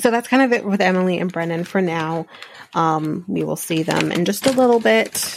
so 0.00 0.10
that's 0.10 0.28
kind 0.28 0.42
of 0.42 0.52
it 0.52 0.64
with 0.64 0.80
Emily 0.80 1.18
and 1.18 1.32
Brennan 1.32 1.64
for 1.64 1.80
now. 1.80 2.26
Um, 2.74 3.24
we 3.26 3.42
will 3.42 3.56
see 3.56 3.82
them 3.82 4.12
in 4.12 4.24
just 4.24 4.46
a 4.46 4.52
little 4.52 4.80
bit 4.80 5.36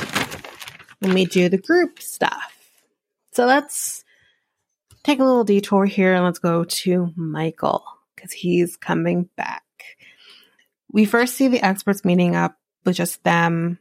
when 0.99 1.13
we 1.13 1.25
do 1.25 1.49
the 1.49 1.57
group 1.57 1.99
stuff. 1.99 2.53
So 3.33 3.45
let's 3.45 4.03
take 5.03 5.19
a 5.19 5.23
little 5.23 5.43
detour 5.43 5.85
here 5.85 6.13
and 6.13 6.25
let's 6.25 6.39
go 6.39 6.63
to 6.63 7.13
Michael 7.15 7.85
because 8.15 8.31
he's 8.31 8.75
coming 8.75 9.29
back. 9.37 9.63
We 10.91 11.05
first 11.05 11.35
see 11.35 11.47
the 11.47 11.61
experts 11.61 12.03
meeting 12.03 12.35
up 12.35 12.57
with 12.83 12.95
just 12.95 13.23
them 13.23 13.79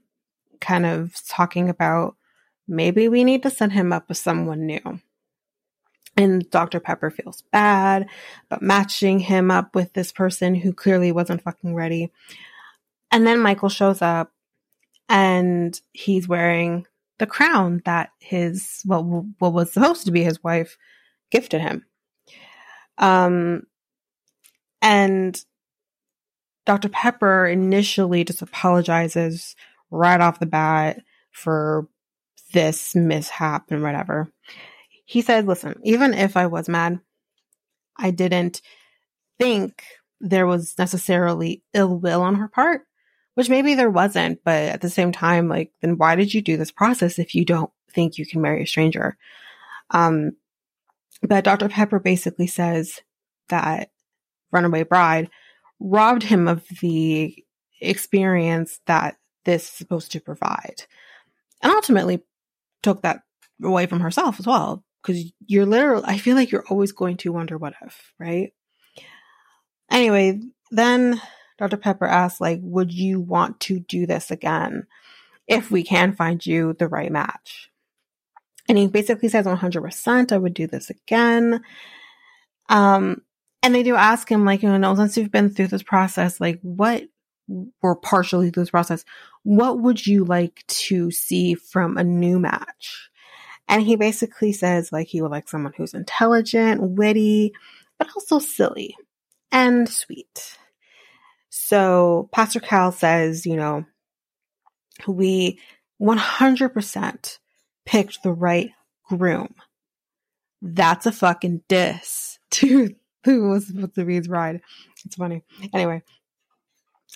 kind 0.60 0.86
of 0.86 1.14
talking 1.28 1.68
about 1.68 2.16
maybe 2.68 3.08
we 3.08 3.24
need 3.24 3.42
to 3.44 3.50
set 3.50 3.72
him 3.72 3.92
up 3.92 4.08
with 4.08 4.18
someone 4.18 4.66
new. 4.66 5.00
And 6.16 6.50
Dr. 6.50 6.80
Pepper 6.80 7.10
feels 7.10 7.42
bad 7.52 8.08
about 8.50 8.62
matching 8.62 9.18
him 9.18 9.50
up 9.50 9.74
with 9.74 9.92
this 9.92 10.12
person 10.12 10.54
who 10.54 10.72
clearly 10.72 11.12
wasn't 11.12 11.42
fucking 11.42 11.74
ready. 11.74 12.10
And 13.10 13.26
then 13.26 13.40
Michael 13.40 13.68
shows 13.68 14.00
up 14.00 14.32
and 15.08 15.78
he's 15.92 16.26
wearing 16.26 16.86
the 17.18 17.26
crown 17.26 17.82
that 17.84 18.10
his, 18.20 18.82
well, 18.84 19.26
what 19.38 19.52
was 19.52 19.72
supposed 19.72 20.04
to 20.06 20.12
be 20.12 20.22
his 20.22 20.42
wife 20.42 20.76
gifted 21.30 21.60
him. 21.60 21.84
Um, 22.98 23.62
and 24.82 25.38
Dr. 26.64 26.88
Pepper 26.88 27.46
initially 27.46 28.24
just 28.24 28.42
apologizes 28.42 29.54
right 29.90 30.20
off 30.20 30.40
the 30.40 30.46
bat 30.46 31.00
for 31.30 31.88
this 32.52 32.94
mishap 32.94 33.70
and 33.70 33.82
whatever. 33.82 34.30
He 35.04 35.22
said, 35.22 35.46
listen, 35.46 35.80
even 35.84 36.14
if 36.14 36.36
I 36.36 36.46
was 36.46 36.68
mad, 36.68 36.98
I 37.96 38.10
didn't 38.10 38.60
think 39.38 39.82
there 40.20 40.46
was 40.46 40.74
necessarily 40.78 41.62
ill 41.72 41.98
will 41.98 42.22
on 42.22 42.36
her 42.36 42.48
part, 42.48 42.82
which 43.36 43.50
maybe 43.50 43.74
there 43.74 43.90
wasn't, 43.90 44.42
but 44.44 44.62
at 44.62 44.80
the 44.80 44.88
same 44.88 45.12
time, 45.12 45.46
like, 45.46 45.70
then 45.82 45.98
why 45.98 46.16
did 46.16 46.32
you 46.32 46.40
do 46.40 46.56
this 46.56 46.70
process 46.70 47.18
if 47.18 47.34
you 47.34 47.44
don't 47.44 47.70
think 47.92 48.16
you 48.16 48.24
can 48.24 48.40
marry 48.40 48.62
a 48.62 48.66
stranger? 48.66 49.18
Um, 49.90 50.32
but 51.22 51.44
Dr. 51.44 51.68
Pepper 51.68 51.98
basically 51.98 52.46
says 52.46 52.98
that 53.50 53.90
Runaway 54.52 54.84
Bride 54.84 55.28
robbed 55.78 56.22
him 56.22 56.48
of 56.48 56.64
the 56.80 57.44
experience 57.78 58.80
that 58.86 59.16
this 59.44 59.64
is 59.64 59.70
supposed 59.70 60.12
to 60.12 60.20
provide. 60.20 60.84
And 61.62 61.70
ultimately 61.70 62.22
took 62.82 63.02
that 63.02 63.20
away 63.62 63.84
from 63.84 64.00
herself 64.00 64.40
as 64.40 64.46
well 64.46 64.82
because 65.02 65.30
you're 65.46 65.66
literally, 65.66 66.04
I 66.06 66.16
feel 66.16 66.36
like 66.36 66.50
you're 66.50 66.66
always 66.70 66.92
going 66.92 67.18
to 67.18 67.32
wonder 67.32 67.58
what 67.58 67.74
if, 67.84 68.14
right? 68.18 68.54
Anyway, 69.90 70.40
then 70.70 71.20
Dr. 71.58 71.76
Pepper 71.76 72.06
asks, 72.06 72.40
like, 72.40 72.60
would 72.62 72.92
you 72.92 73.20
want 73.20 73.60
to 73.60 73.80
do 73.80 74.06
this 74.06 74.30
again 74.30 74.86
if 75.46 75.70
we 75.70 75.82
can 75.82 76.12
find 76.12 76.44
you 76.44 76.74
the 76.74 76.88
right 76.88 77.10
match? 77.10 77.70
And 78.68 78.76
he 78.76 78.88
basically 78.88 79.28
says 79.28 79.46
100%, 79.46 80.32
I 80.32 80.38
would 80.38 80.54
do 80.54 80.66
this 80.66 80.90
again. 80.90 81.62
Um, 82.68 83.22
and 83.62 83.74
they 83.74 83.82
do 83.82 83.94
ask 83.94 84.28
him, 84.28 84.44
like, 84.44 84.62
you 84.62 84.76
know, 84.76 84.94
since 84.96 85.16
you've 85.16 85.30
been 85.30 85.50
through 85.50 85.68
this 85.68 85.82
process, 85.82 86.40
like, 86.40 86.60
what, 86.62 87.04
or 87.82 87.96
partially 87.96 88.50
through 88.50 88.64
this 88.64 88.70
process, 88.70 89.04
what 89.44 89.80
would 89.80 90.04
you 90.04 90.24
like 90.24 90.64
to 90.66 91.10
see 91.10 91.54
from 91.54 91.96
a 91.96 92.04
new 92.04 92.40
match? 92.40 93.10
And 93.68 93.82
he 93.82 93.96
basically 93.96 94.52
says 94.52 94.92
like 94.92 95.08
he 95.08 95.20
would 95.20 95.30
like 95.30 95.48
someone 95.48 95.72
who's 95.76 95.94
intelligent, 95.94 96.80
witty, 96.80 97.52
but 97.98 98.08
also 98.14 98.38
silly 98.38 98.96
and 99.50 99.88
sweet. 99.88 100.58
So 101.58 102.28
Pastor 102.32 102.60
Cal 102.60 102.92
says, 102.92 103.46
you 103.46 103.56
know, 103.56 103.86
we 105.08 105.58
100% 106.00 107.38
picked 107.86 108.22
the 108.22 108.32
right 108.32 108.70
groom. 109.08 109.54
That's 110.60 111.06
a 111.06 111.12
fucking 111.12 111.62
diss 111.66 112.38
to 112.52 112.94
who 113.24 113.48
was 113.48 113.66
supposed 113.66 113.94
to 113.94 114.04
be 114.04 114.16
his 114.16 114.28
bride. 114.28 114.60
It's 115.04 115.16
funny. 115.16 115.42
Anyway, 115.72 116.02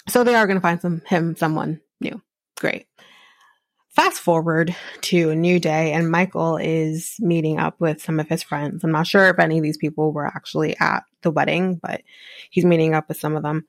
so 0.08 0.24
they 0.24 0.34
are 0.34 0.46
going 0.46 0.56
to 0.56 0.62
find 0.62 0.80
some 0.80 1.02
him 1.06 1.36
someone 1.36 1.80
new. 2.00 2.20
Great. 2.58 2.86
Fast 3.90 4.20
forward 4.20 4.74
to 5.02 5.30
a 5.30 5.36
new 5.36 5.60
day, 5.60 5.92
and 5.92 6.10
Michael 6.10 6.56
is 6.56 7.16
meeting 7.18 7.58
up 7.58 7.78
with 7.78 8.00
some 8.00 8.18
of 8.18 8.28
his 8.28 8.42
friends. 8.42 8.82
I'm 8.82 8.92
not 8.92 9.06
sure 9.06 9.28
if 9.28 9.38
any 9.38 9.58
of 9.58 9.62
these 9.62 9.76
people 9.76 10.12
were 10.12 10.26
actually 10.26 10.76
at 10.78 11.04
the 11.22 11.30
wedding, 11.30 11.78
but 11.82 12.02
he's 12.50 12.64
meeting 12.64 12.94
up 12.94 13.08
with 13.08 13.20
some 13.20 13.36
of 13.36 13.42
them. 13.42 13.66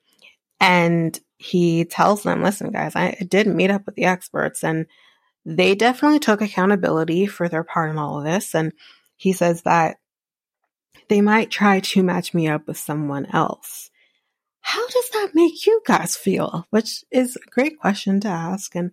And 0.62 1.20
he 1.38 1.86
tells 1.86 2.22
them, 2.22 2.44
listen, 2.44 2.70
guys, 2.72 2.96
I 2.96 3.18
did 3.28 3.48
meet 3.48 3.72
up 3.72 3.88
with 3.88 3.96
the 3.96 4.06
experts, 4.06 4.64
and 4.64 4.86
they 5.44 5.74
definitely 5.74 6.20
took 6.20 6.40
accountability 6.40 7.26
for 7.26 7.50
their 7.50 7.64
part 7.64 7.90
in 7.90 7.98
all 7.98 8.20
of 8.20 8.24
this. 8.24 8.54
And 8.54 8.72
he 9.18 9.34
says 9.34 9.64
that 9.64 9.98
they 11.10 11.20
might 11.20 11.50
try 11.50 11.80
to 11.80 12.04
match 12.04 12.36
me 12.36 12.48
up 12.48 12.68
with 12.68 12.78
someone 12.78 13.26
else. 13.34 13.90
How 14.62 14.88
does 14.88 15.10
that 15.10 15.32
make 15.34 15.66
you 15.66 15.82
guys 15.86 16.16
feel? 16.16 16.68
Which 16.70 17.04
is 17.10 17.36
a 17.36 17.50
great 17.50 17.80
question 17.80 18.20
to 18.22 18.28
ask. 18.28 18.76
And 18.76 18.92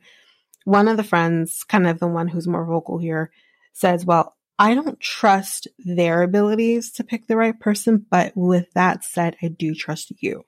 one 0.64 0.88
of 0.88 0.96
the 0.96 1.04
friends, 1.04 1.64
kind 1.64 1.86
of 1.86 2.00
the 2.00 2.08
one 2.08 2.28
who's 2.28 2.48
more 2.48 2.64
vocal 2.64 2.96
here, 2.96 3.30
says, 3.74 4.06
Well, 4.06 4.34
I 4.58 4.74
don't 4.74 4.98
trust 4.98 5.68
their 5.78 6.22
abilities 6.22 6.92
to 6.92 7.04
pick 7.04 7.26
the 7.26 7.36
right 7.36 7.58
person, 7.58 8.06
but 8.10 8.32
with 8.34 8.72
that 8.72 9.04
said, 9.04 9.36
I 9.42 9.48
do 9.48 9.74
trust 9.74 10.12
you. 10.18 10.44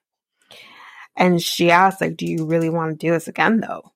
And 1.21 1.41
she 1.41 1.71
asks, 1.71 2.01
like, 2.01 2.17
do 2.17 2.25
you 2.25 2.47
really 2.47 2.71
want 2.71 2.99
to 2.99 3.07
do 3.07 3.13
this 3.13 3.29
again 3.29 3.61
though? 3.61 3.93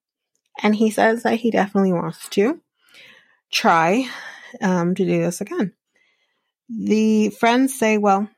And 0.62 0.76
he 0.76 0.90
says 0.90 1.22
that 1.22 1.40
he 1.40 1.50
definitely 1.50 1.94
wants 1.94 2.28
to 2.28 2.60
try 3.50 4.06
um, 4.60 4.94
to 4.94 5.04
do 5.04 5.22
this 5.22 5.40
again. 5.40 5.72
The 6.68 7.30
friends 7.30 7.78
say, 7.78 7.96
well, 7.96 8.28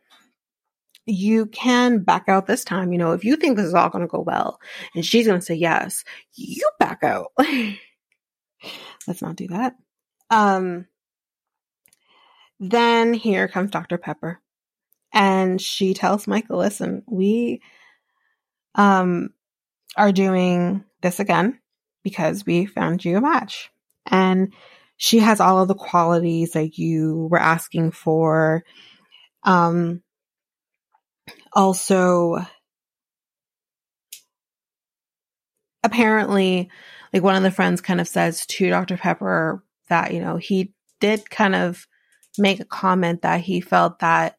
you 1.04 1.46
can 1.46 2.04
back 2.04 2.28
out 2.28 2.46
this 2.46 2.64
time. 2.64 2.92
You 2.92 2.98
know, 2.98 3.12
if 3.12 3.24
you 3.24 3.36
think 3.36 3.56
this 3.56 3.66
is 3.66 3.74
all 3.74 3.90
going 3.90 4.02
to 4.02 4.08
go 4.08 4.20
well 4.20 4.60
and 4.94 5.04
she's 5.04 5.26
going 5.26 5.40
to 5.40 5.44
say 5.44 5.54
yes, 5.54 6.04
you 6.34 6.68
back 6.78 7.02
out. 7.02 7.32
Let's 9.06 9.20
not 9.20 9.34
do 9.34 9.48
that. 9.48 9.74
Um, 10.30 10.86
then 12.60 13.14
here 13.14 13.48
comes 13.48 13.72
Dr. 13.72 13.98
Pepper 13.98 14.40
and 15.12 15.60
she 15.60 15.92
tells 15.92 16.28
Michael, 16.28 16.58
listen, 16.58 17.02
we, 17.06 17.62
um, 18.76 19.30
are 19.96 20.12
doing 20.12 20.84
this 21.02 21.18
again 21.18 21.58
because 22.04 22.46
we 22.46 22.66
found 22.66 23.04
you 23.04 23.16
a 23.16 23.20
match 23.20 23.70
and 24.06 24.52
she 24.96 25.18
has 25.18 25.40
all 25.40 25.60
of 25.60 25.68
the 25.68 25.74
qualities 25.74 26.52
that 26.52 26.78
you 26.78 27.28
were 27.30 27.40
asking 27.40 27.90
for. 27.90 28.64
Um, 29.42 30.02
also 31.52 32.38
apparently 35.82 36.70
like 37.12 37.22
one 37.22 37.36
of 37.36 37.42
the 37.42 37.50
friends 37.50 37.80
kind 37.80 38.00
of 38.00 38.08
says 38.08 38.44
to 38.46 38.68
Dr. 38.68 38.96
Pepper 38.96 39.62
that, 39.88 40.12
you 40.12 40.20
know, 40.20 40.36
he 40.36 40.72
did 41.00 41.28
kind 41.30 41.54
of 41.54 41.86
make 42.38 42.60
a 42.60 42.64
comment 42.64 43.22
that 43.22 43.40
he 43.40 43.60
felt 43.60 44.00
that 44.00 44.36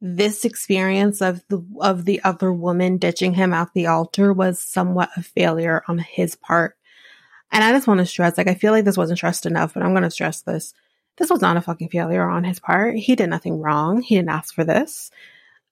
this 0.00 0.44
experience 0.44 1.20
of 1.20 1.42
the 1.48 1.64
of 1.80 2.04
the 2.04 2.20
other 2.22 2.52
woman 2.52 2.98
ditching 2.98 3.34
him 3.34 3.52
at 3.52 3.72
the 3.74 3.86
altar 3.86 4.32
was 4.32 4.60
somewhat 4.60 5.10
a 5.16 5.22
failure 5.22 5.82
on 5.88 5.98
his 5.98 6.36
part. 6.36 6.76
And 7.50 7.64
I 7.64 7.72
just 7.72 7.86
want 7.86 7.98
to 7.98 8.06
stress, 8.06 8.38
like 8.38 8.46
I 8.46 8.54
feel 8.54 8.72
like 8.72 8.84
this 8.84 8.96
wasn't 8.96 9.18
stressed 9.18 9.46
enough, 9.46 9.74
but 9.74 9.82
I'm 9.82 9.94
gonna 9.94 10.10
stress 10.10 10.42
this. 10.42 10.74
This 11.16 11.30
was 11.30 11.40
not 11.40 11.56
a 11.56 11.60
fucking 11.60 11.88
failure 11.88 12.28
on 12.28 12.44
his 12.44 12.60
part. 12.60 12.96
He 12.96 13.16
did 13.16 13.28
nothing 13.28 13.58
wrong. 13.58 14.02
He 14.02 14.14
didn't 14.14 14.28
ask 14.30 14.54
for 14.54 14.64
this. 14.64 15.10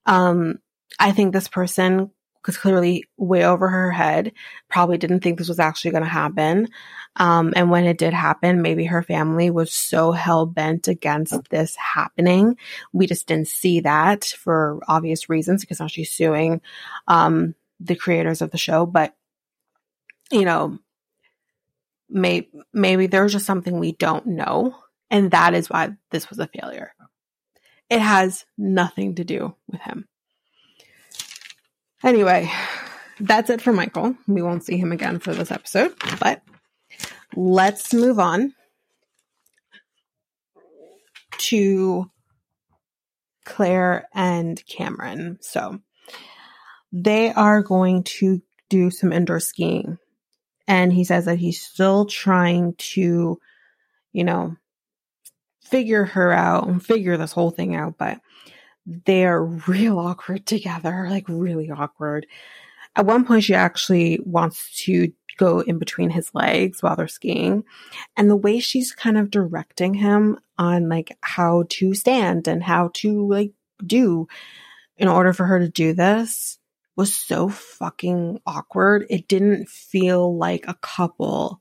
Um, 0.06 0.58
I 0.98 1.12
think 1.12 1.32
this 1.32 1.48
person 1.48 2.10
was 2.46 2.56
clearly 2.56 3.04
way 3.16 3.44
over 3.44 3.68
her 3.68 3.90
head, 3.90 4.32
probably 4.68 4.98
didn't 4.98 5.20
think 5.20 5.38
this 5.38 5.48
was 5.48 5.58
actually 5.58 5.90
going 5.90 6.02
to 6.02 6.08
happen. 6.08 6.68
Um, 7.16 7.52
and 7.56 7.70
when 7.70 7.84
it 7.84 7.98
did 7.98 8.12
happen, 8.12 8.62
maybe 8.62 8.84
her 8.84 9.02
family 9.02 9.50
was 9.50 9.72
so 9.72 10.12
hell 10.12 10.46
bent 10.46 10.88
against 10.88 11.48
this 11.50 11.76
happening. 11.76 12.56
We 12.92 13.06
just 13.06 13.26
didn't 13.26 13.48
see 13.48 13.80
that 13.80 14.24
for 14.24 14.80
obvious 14.86 15.28
reasons 15.28 15.62
because 15.62 15.80
now 15.80 15.86
she's 15.86 16.12
suing 16.12 16.60
um, 17.08 17.54
the 17.80 17.96
creators 17.96 18.42
of 18.42 18.50
the 18.50 18.58
show. 18.58 18.86
But 18.86 19.14
you 20.30 20.44
know, 20.44 20.78
may, 22.08 22.48
maybe 22.72 23.06
there's 23.06 23.32
just 23.32 23.46
something 23.46 23.78
we 23.78 23.92
don't 23.92 24.26
know. 24.26 24.76
And 25.10 25.30
that 25.30 25.54
is 25.54 25.70
why 25.70 25.90
this 26.10 26.28
was 26.28 26.38
a 26.38 26.48
failure. 26.48 26.92
It 27.88 28.00
has 28.00 28.44
nothing 28.58 29.14
to 29.16 29.24
do 29.24 29.54
with 29.68 29.80
him. 29.80 30.08
Anyway, 32.02 32.50
that's 33.20 33.50
it 33.50 33.62
for 33.62 33.72
Michael. 33.72 34.14
We 34.26 34.42
won't 34.42 34.64
see 34.64 34.76
him 34.76 34.92
again 34.92 35.18
for 35.18 35.34
this 35.34 35.50
episode, 35.50 35.94
but 36.20 36.42
let's 37.34 37.92
move 37.94 38.18
on 38.18 38.54
to 41.38 42.10
Claire 43.44 44.08
and 44.14 44.62
Cameron. 44.66 45.38
So 45.40 45.80
they 46.92 47.32
are 47.32 47.62
going 47.62 48.02
to 48.04 48.42
do 48.68 48.90
some 48.90 49.12
indoor 49.12 49.40
skiing. 49.40 49.98
And 50.68 50.92
he 50.92 51.04
says 51.04 51.26
that 51.26 51.38
he's 51.38 51.62
still 51.62 52.06
trying 52.06 52.74
to, 52.74 53.38
you 54.12 54.24
know, 54.24 54.56
figure 55.62 56.04
her 56.04 56.32
out 56.32 56.66
and 56.66 56.84
figure 56.84 57.16
this 57.16 57.32
whole 57.32 57.50
thing 57.50 57.74
out, 57.74 57.94
but 57.98 58.20
they're 58.86 59.42
real 59.42 59.98
awkward 59.98 60.46
together, 60.46 61.06
like 61.10 61.28
really 61.28 61.70
awkward. 61.70 62.26
At 62.94 63.06
one 63.06 63.24
point, 63.24 63.44
she 63.44 63.54
actually 63.54 64.20
wants 64.24 64.84
to 64.84 65.12
go 65.36 65.60
in 65.60 65.78
between 65.78 66.10
his 66.10 66.34
legs 66.34 66.82
while 66.82 66.96
they're 66.96 67.08
skiing. 67.08 67.64
And 68.16 68.30
the 68.30 68.36
way 68.36 68.58
she's 68.58 68.92
kind 68.92 69.18
of 69.18 69.30
directing 69.30 69.94
him 69.94 70.38
on 70.58 70.88
like 70.88 71.16
how 71.20 71.64
to 71.68 71.94
stand 71.94 72.48
and 72.48 72.62
how 72.62 72.90
to 72.94 73.26
like 73.28 73.52
do 73.84 74.28
in 74.96 75.08
order 75.08 75.34
for 75.34 75.44
her 75.44 75.58
to 75.58 75.68
do 75.68 75.92
this 75.92 76.58
was 76.96 77.12
so 77.12 77.48
fucking 77.48 78.40
awkward. 78.46 79.06
It 79.10 79.28
didn't 79.28 79.68
feel 79.68 80.36
like 80.36 80.64
a 80.66 80.74
couple 80.80 81.60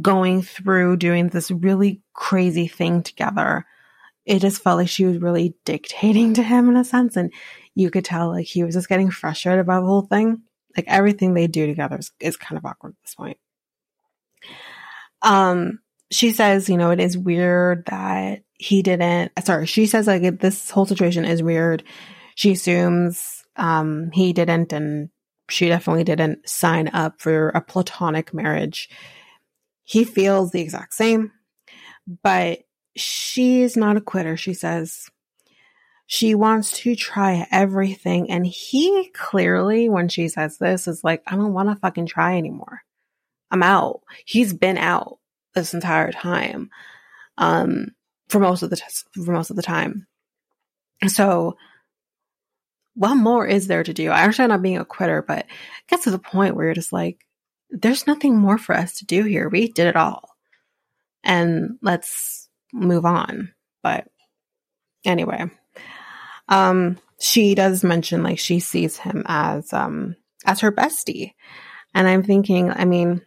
going 0.00 0.42
through 0.42 0.96
doing 0.96 1.28
this 1.28 1.50
really 1.50 2.02
crazy 2.12 2.68
thing 2.68 3.02
together. 3.02 3.66
It 4.26 4.40
just 4.40 4.62
felt 4.62 4.78
like 4.78 4.88
she 4.88 5.04
was 5.04 5.18
really 5.18 5.54
dictating 5.64 6.34
to 6.34 6.42
him 6.42 6.68
in 6.68 6.76
a 6.76 6.84
sense. 6.84 7.16
And 7.16 7.32
you 7.74 7.90
could 7.90 8.04
tell 8.04 8.28
like 8.28 8.46
he 8.46 8.64
was 8.64 8.74
just 8.74 8.88
getting 8.88 9.10
frustrated 9.10 9.60
about 9.60 9.80
the 9.80 9.86
whole 9.86 10.02
thing. 10.02 10.42
Like 10.76 10.86
everything 10.88 11.32
they 11.32 11.46
do 11.46 11.66
together 11.66 11.98
is, 11.98 12.10
is 12.20 12.36
kind 12.36 12.58
of 12.58 12.66
awkward 12.66 12.94
at 12.94 13.02
this 13.04 13.14
point. 13.14 13.38
Um, 15.22 15.78
she 16.10 16.32
says, 16.32 16.68
you 16.68 16.76
know, 16.76 16.90
it 16.90 17.00
is 17.00 17.16
weird 17.16 17.86
that 17.86 18.42
he 18.54 18.82
didn't, 18.82 19.32
sorry, 19.44 19.66
she 19.66 19.86
says 19.86 20.06
like 20.06 20.40
this 20.40 20.70
whole 20.70 20.86
situation 20.86 21.24
is 21.24 21.42
weird. 21.42 21.82
She 22.34 22.52
assumes, 22.52 23.44
um, 23.56 24.10
he 24.12 24.32
didn't 24.32 24.72
and 24.72 25.10
she 25.48 25.68
definitely 25.68 26.04
didn't 26.04 26.48
sign 26.48 26.88
up 26.88 27.20
for 27.20 27.50
a 27.50 27.60
platonic 27.60 28.34
marriage. 28.34 28.88
He 29.84 30.04
feels 30.04 30.50
the 30.50 30.60
exact 30.60 30.94
same, 30.94 31.32
but 32.22 32.60
she's 32.96 33.76
not 33.76 33.96
a 33.96 34.00
quitter. 34.00 34.36
She 34.36 34.54
says 34.54 35.08
she 36.06 36.34
wants 36.34 36.78
to 36.78 36.94
try 36.94 37.46
everything. 37.50 38.30
And 38.30 38.46
he 38.46 39.10
clearly, 39.12 39.88
when 39.88 40.08
she 40.08 40.28
says 40.28 40.58
this, 40.58 40.88
is 40.88 41.04
like, 41.04 41.22
I 41.26 41.36
don't 41.36 41.52
want 41.52 41.68
to 41.68 41.76
fucking 41.76 42.06
try 42.06 42.36
anymore. 42.36 42.82
I'm 43.50 43.62
out. 43.62 44.02
He's 44.24 44.52
been 44.52 44.78
out 44.78 45.18
this 45.54 45.74
entire 45.74 46.12
time. 46.12 46.70
Um, 47.38 47.88
for 48.28 48.40
most 48.40 48.62
of 48.62 48.70
the, 48.70 48.76
t- 48.76 48.84
for 49.24 49.32
most 49.32 49.50
of 49.50 49.56
the 49.56 49.62
time. 49.62 50.06
So 51.06 51.56
what 52.94 53.14
more 53.14 53.46
is 53.46 53.66
there 53.66 53.84
to 53.84 53.92
do? 53.92 54.10
I 54.10 54.22
understand 54.22 54.50
not 54.50 54.62
being 54.62 54.78
a 54.78 54.84
quitter, 54.84 55.22
but 55.22 55.40
it 55.40 55.46
gets 55.88 56.04
to 56.04 56.10
the 56.10 56.18
point 56.18 56.56
where 56.56 56.64
you're 56.64 56.74
just 56.74 56.92
like, 56.92 57.24
there's 57.70 58.06
nothing 58.06 58.36
more 58.36 58.58
for 58.58 58.74
us 58.74 58.98
to 58.98 59.06
do 59.06 59.24
here. 59.24 59.48
We 59.48 59.68
did 59.70 59.86
it 59.86 59.96
all. 59.96 60.30
And 61.22 61.78
let's 61.82 62.45
move 62.76 63.04
on. 63.04 63.52
But 63.82 64.06
anyway, 65.04 65.50
um, 66.48 66.98
she 67.18 67.54
does 67.54 67.82
mention 67.82 68.22
like 68.22 68.38
she 68.38 68.60
sees 68.60 68.98
him 68.98 69.24
as 69.26 69.72
um 69.72 70.16
as 70.44 70.60
her 70.60 70.72
bestie. 70.72 71.34
And 71.94 72.06
I'm 72.06 72.22
thinking, 72.22 72.70
I 72.70 72.84
mean, 72.84 73.22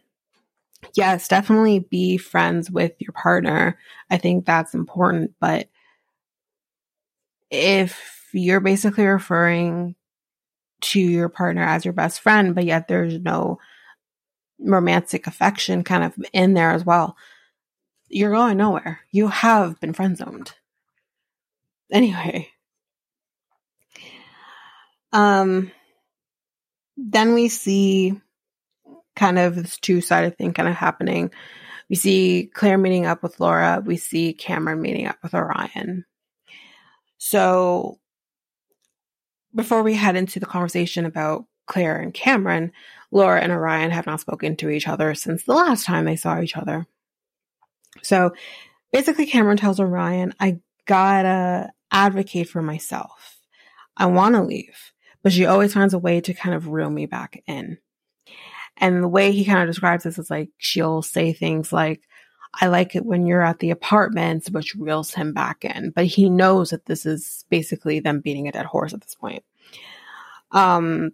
yes, 0.93 1.27
definitely 1.27 1.79
be 1.79 2.17
friends 2.17 2.69
with 2.69 2.93
your 2.99 3.13
partner. 3.13 3.77
I 4.09 4.17
think 4.17 4.45
that's 4.45 4.73
important, 4.73 5.33
but 5.39 5.67
if 7.49 8.29
you're 8.31 8.59
basically 8.59 9.05
referring 9.05 9.95
to 10.81 10.99
your 10.99 11.29
partner 11.29 11.63
as 11.63 11.83
your 11.83 11.93
best 11.93 12.21
friend, 12.21 12.55
but 12.55 12.63
yet 12.63 12.87
there's 12.87 13.19
no 13.19 13.57
romantic 14.59 15.27
affection 15.27 15.83
kind 15.83 16.03
of 16.03 16.13
in 16.31 16.53
there 16.53 16.71
as 16.71 16.85
well, 16.85 17.17
you're 18.09 18.31
going 18.31 18.57
nowhere. 18.57 18.99
You 19.11 19.27
have 19.27 19.79
been 19.79 19.93
friend 19.93 20.17
zoned. 20.17 20.53
Anyway. 21.91 22.49
Um 25.11 25.71
then 26.97 27.33
we 27.33 27.47
see 27.49 28.19
kind 29.15 29.39
of 29.39 29.55
this 29.55 29.77
two 29.77 30.01
sided 30.01 30.37
thing 30.37 30.53
kind 30.53 30.69
of 30.69 30.75
happening. 30.75 31.31
We 31.89 31.95
see 31.95 32.51
Claire 32.53 32.77
meeting 32.77 33.05
up 33.05 33.23
with 33.23 33.39
Laura. 33.39 33.81
We 33.83 33.97
see 33.97 34.33
Cameron 34.33 34.81
meeting 34.81 35.07
up 35.07 35.17
with 35.23 35.33
Orion. 35.33 36.05
So 37.17 37.99
before 39.55 39.81
we 39.83 39.95
head 39.95 40.15
into 40.15 40.39
the 40.39 40.45
conversation 40.45 41.05
about 41.05 41.45
Claire 41.65 41.97
and 41.97 42.13
Cameron, 42.13 42.71
Laura 43.11 43.41
and 43.41 43.51
Orion 43.51 43.91
have 43.91 44.05
not 44.05 44.19
spoken 44.19 44.55
to 44.57 44.69
each 44.69 44.87
other 44.87 45.15
since 45.15 45.43
the 45.43 45.53
last 45.53 45.85
time 45.85 46.05
they 46.05 46.15
saw 46.15 46.39
each 46.39 46.55
other. 46.55 46.85
So 48.01 48.33
basically, 48.91 49.25
Cameron 49.25 49.57
tells 49.57 49.79
Orion, 49.79 50.33
I 50.39 50.59
gotta 50.85 51.71
advocate 51.91 52.49
for 52.49 52.61
myself. 52.61 53.37
I 53.97 54.05
wanna 54.07 54.43
leave, 54.43 54.91
but 55.23 55.31
she 55.31 55.45
always 55.45 55.73
finds 55.73 55.93
a 55.93 55.99
way 55.99 56.21
to 56.21 56.33
kind 56.33 56.55
of 56.55 56.67
reel 56.67 56.89
me 56.89 57.05
back 57.05 57.43
in. 57.47 57.77
And 58.77 59.03
the 59.03 59.07
way 59.07 59.31
he 59.31 59.45
kind 59.45 59.59
of 59.59 59.67
describes 59.67 60.03
this 60.03 60.17
is 60.17 60.29
like 60.29 60.49
she'll 60.57 61.01
say 61.01 61.33
things 61.33 61.73
like, 61.73 62.01
I 62.53 62.67
like 62.67 62.95
it 62.95 63.05
when 63.05 63.27
you're 63.27 63.41
at 63.41 63.59
the 63.59 63.71
apartments, 63.71 64.49
which 64.49 64.75
reels 64.75 65.13
him 65.13 65.33
back 65.33 65.63
in. 65.63 65.91
But 65.91 66.05
he 66.05 66.29
knows 66.29 66.71
that 66.71 66.85
this 66.85 67.05
is 67.05 67.45
basically 67.49 67.99
them 67.99 68.21
beating 68.21 68.47
a 68.47 68.51
dead 68.51 68.65
horse 68.65 68.93
at 68.93 69.01
this 69.01 69.15
point. 69.15 69.43
Um, 70.51 71.11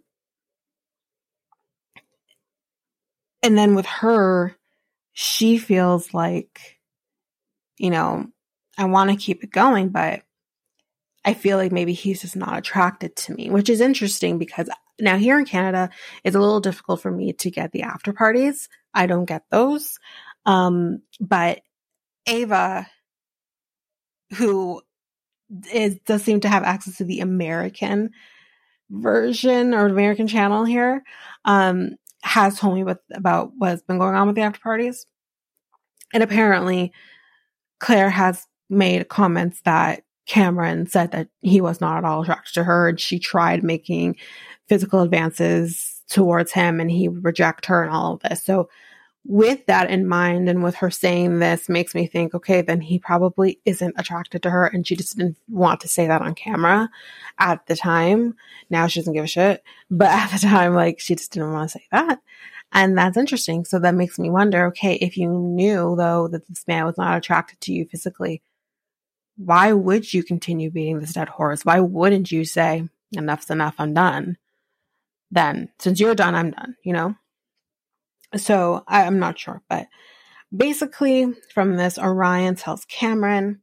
and 3.44 3.58
then 3.58 3.76
with 3.76 3.86
her, 3.86 4.56
she 5.12 5.58
feels 5.58 6.14
like, 6.14 6.75
you 7.78 7.90
know, 7.90 8.28
I 8.78 8.86
want 8.86 9.10
to 9.10 9.16
keep 9.16 9.44
it 9.44 9.52
going, 9.52 9.90
but 9.90 10.24
I 11.24 11.34
feel 11.34 11.58
like 11.58 11.72
maybe 11.72 11.94
he's 11.94 12.22
just 12.22 12.36
not 12.36 12.58
attracted 12.58 13.16
to 13.16 13.34
me, 13.34 13.50
which 13.50 13.70
is 13.70 13.82
interesting 13.82 14.38
because 14.38 14.70
now 15.00 15.18
here 15.18 15.40
in 15.40 15.46
Canada, 15.46 15.90
it's 16.24 16.36
a 16.36 16.40
little 16.40 16.60
difficult 16.60 17.02
for 17.02 17.12
me 17.12 17.34
to 17.34 17.52
get 17.52 17.72
the 17.72 17.84
after 17.84 18.14
parties. 18.14 18.70
I 18.94 19.08
don't 19.08 19.26
get 19.26 19.44
those. 19.50 19.98
Um, 20.46 21.02
but 21.20 21.62
Ava, 22.28 22.88
who 24.38 24.82
is, 25.72 25.98
does 26.06 26.24
seem 26.24 26.42
to 26.42 26.50
have 26.50 26.64
access 26.64 26.98
to 26.98 27.04
the 27.04 27.20
American 27.20 28.12
version 28.90 29.74
or 29.74 29.88
American 29.88 30.28
channel 30.28 30.64
here, 30.64 31.04
um, 31.44 31.96
has 32.22 32.60
told 32.60 32.76
me 32.76 32.84
what, 32.84 33.00
about 33.14 33.52
what's 33.58 33.82
been 33.84 33.98
going 33.98 34.16
on 34.16 34.28
with 34.28 34.36
the 34.36 34.44
after 34.44 34.60
parties. 34.60 35.06
And 36.14 36.24
apparently 36.24 36.94
Claire 37.86 38.10
has 38.10 38.48
made 38.68 39.08
comments 39.10 39.62
that 39.62 40.02
Cameron 40.26 40.88
said 40.88 41.12
that 41.12 41.28
he 41.42 41.62
was 41.62 41.80
not 41.80 42.00
at 42.00 42.04
all 42.04 42.24
attracted 42.24 42.56
to 42.56 42.64
her 42.64 42.88
and 42.88 43.00
she 43.00 43.20
tried 43.20 43.64
making 43.64 44.16
physical 44.68 45.02
advances 45.02 46.02
towards 46.10 46.52
him 46.52 46.80
and 46.80 46.90
he 46.90 47.08
would 47.08 47.24
reject 47.24 47.68
her 47.68 47.84
and 47.84 47.94
all 47.94 48.14
of 48.14 48.22
this. 48.22 48.44
So 48.44 48.70
with 49.24 49.68
that 49.68 49.92
in 49.92 50.08
mind 50.08 50.50
and 50.50 50.64
with 50.64 50.74
her 50.78 50.90
saying 50.90 51.38
this 51.38 51.70
makes 51.70 51.94
me 51.94 52.08
think, 52.08 52.34
okay, 52.34 52.64
then 52.64 52.82
he 52.82 52.98
probably 52.98 53.60
isn't 53.66 53.94
attracted 54.00 54.42
to 54.42 54.50
her 54.50 54.66
and 54.66 54.88
she 54.88 54.96
just 54.96 55.16
didn't 55.16 55.38
want 55.48 55.82
to 55.82 55.88
say 55.88 56.08
that 56.08 56.24
on 56.24 56.34
camera 56.34 56.90
at 57.38 57.68
the 57.68 57.76
time. 57.76 58.34
Now 58.68 58.88
she 58.88 59.00
doesn't 59.00 59.14
give 59.14 59.26
a 59.26 59.28
shit. 59.28 59.64
But 59.92 60.08
at 60.10 60.32
the 60.32 60.40
time, 60.40 60.74
like 60.74 61.00
she 61.00 61.14
just 61.14 61.34
didn't 61.34 61.54
want 61.54 61.70
to 61.70 61.78
say 61.78 61.86
that. 61.92 62.20
And 62.72 62.98
that's 62.98 63.18
interesting. 63.18 63.64
So 63.64 63.80
that 63.80 63.96
makes 63.96 64.20
me 64.20 64.30
wonder, 64.30 64.68
okay, 64.68 64.96
if 64.96 65.18
you 65.18 65.30
knew 65.30 65.96
though 65.96 66.28
that 66.28 66.48
this 66.48 66.68
man 66.68 66.86
was 66.86 66.98
not 66.98 67.18
attracted 67.18 67.62
to 67.62 67.74
you 67.74 67.86
physically, 67.86 68.42
why 69.38 69.74
would 69.74 70.14
you 70.14 70.24
continue 70.24 70.72
beating 70.72 71.00
this 71.00 71.14
dead 71.14 71.30
horse? 71.30 71.64
Why 71.64 71.80
wouldn't 71.80 72.32
you 72.32 72.46
say, 72.46 72.88
enough's 73.12 73.50
enough, 73.50 73.76
I'm 73.78 73.94
done? 73.94 74.38
Then, 75.32 75.70
since 75.80 76.00
you're 76.00 76.16
done, 76.16 76.36
I'm 76.36 76.52
done, 76.52 76.76
you 76.84 76.94
know? 76.94 77.16
So 78.38 78.84
I, 78.88 79.04
am 79.04 79.20
not 79.20 79.40
sure, 79.40 79.62
but 79.70 79.88
basically 80.56 81.34
from 81.54 81.76
this, 81.76 81.98
Orion 81.98 82.56
tells 82.56 82.86
Cameron, 82.86 83.62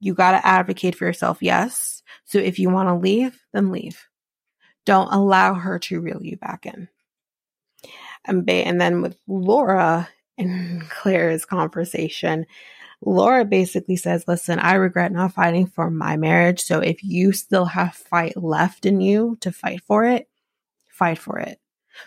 you 0.00 0.14
got 0.14 0.32
to 0.32 0.46
advocate 0.46 0.94
for 0.94 1.06
yourself. 1.06 1.38
Yes. 1.40 2.02
So 2.24 2.38
if 2.38 2.58
you 2.58 2.70
want 2.70 2.88
to 2.88 2.94
leave, 2.94 3.40
then 3.52 3.72
leave. 3.72 4.06
Don't 4.84 5.12
allow 5.12 5.54
her 5.54 5.78
to 5.80 6.00
reel 6.00 6.22
you 6.22 6.36
back 6.36 6.66
in. 6.66 6.88
And, 8.24 8.46
ba- 8.46 8.66
and 8.66 8.80
then 8.80 9.02
with 9.02 9.16
Laura 9.26 10.08
and 10.38 10.82
Claire's 10.88 11.44
conversation, 11.44 12.46
Laura 13.04 13.44
basically 13.44 13.96
says, 13.96 14.24
Listen, 14.26 14.58
I 14.58 14.74
regret 14.74 15.12
not 15.12 15.32
fighting 15.32 15.66
for 15.66 15.90
my 15.90 16.16
marriage. 16.16 16.62
So 16.62 16.80
if 16.80 17.04
you 17.04 17.32
still 17.32 17.66
have 17.66 17.94
fight 17.94 18.36
left 18.36 18.86
in 18.86 19.00
you 19.00 19.36
to 19.40 19.52
fight 19.52 19.82
for 19.86 20.04
it, 20.04 20.28
fight 20.90 21.18
for 21.18 21.38
it. 21.38 21.58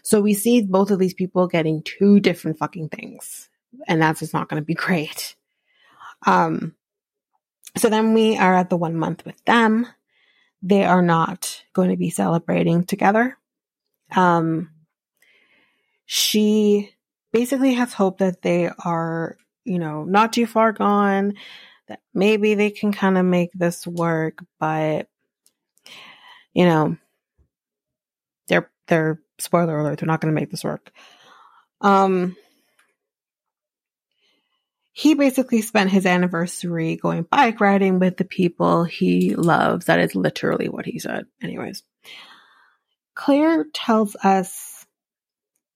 So 0.04 0.22
we 0.22 0.34
see 0.34 0.62
both 0.62 0.92
of 0.92 1.00
these 1.00 1.14
people 1.14 1.48
getting 1.48 1.84
two 1.84 2.20
different 2.20 2.58
fucking 2.58 2.90
things. 2.90 3.50
And 3.88 4.02
that's 4.02 4.20
just 4.20 4.34
not 4.34 4.50
going 4.50 4.62
to 4.62 4.66
be 4.66 4.74
great. 4.76 5.36
Um, 6.26 6.76
so 7.76 7.90
then 7.90 8.14
we 8.14 8.38
are 8.38 8.56
at 8.56 8.70
the 8.70 8.78
one 8.78 8.96
month 8.96 9.26
with 9.26 9.44
them. 9.46 9.88
They 10.64 10.84
are 10.84 11.04
not 11.04 11.64
going 11.74 11.92
to 11.92 11.98
be 11.98 12.10
celebrating 12.10 12.86
together. 12.86 13.38
Um, 14.16 14.72
she 16.08 16.90
basically 17.34 17.74
has 17.74 17.94
hope 17.94 18.20
that 18.20 18.42
they 18.42 18.70
are, 18.84 19.38
you 19.66 19.78
know, 19.78 20.06
not 20.06 20.34
too 20.34 20.48
far 20.48 20.72
gone, 20.72 21.34
that 21.90 22.00
maybe 22.14 22.56
they 22.56 22.72
can 22.72 22.94
kind 22.94 23.18
of 23.18 23.26
make 23.26 23.52
this 23.54 23.86
work, 23.86 24.40
but, 24.60 25.08
you 26.54 26.66
know, 26.66 26.98
they're, 28.48 28.72
they're, 28.88 29.22
spoiler 29.38 29.78
alert, 29.78 30.00
they're 30.00 30.08
not 30.08 30.22
going 30.22 30.34
to 30.34 30.40
make 30.40 30.50
this 30.50 30.64
work. 30.64 30.92
Um, 31.82 32.36
he 34.94 35.14
basically 35.14 35.62
spent 35.62 35.92
his 35.92 36.06
anniversary 36.06 36.96
going 36.96 37.24
bike 37.24 37.60
riding 37.60 38.00
with 38.00 38.18
the 38.18 38.26
people 38.26 38.86
he 38.86 39.36
loves. 39.36 39.86
That 39.86 40.00
is 40.00 40.16
literally 40.16 40.70
what 40.70 40.86
he 40.86 41.00
said. 41.00 41.26
Anyways, 41.44 41.84
Claire 43.14 43.66
tells 43.74 44.16
us 44.16 44.77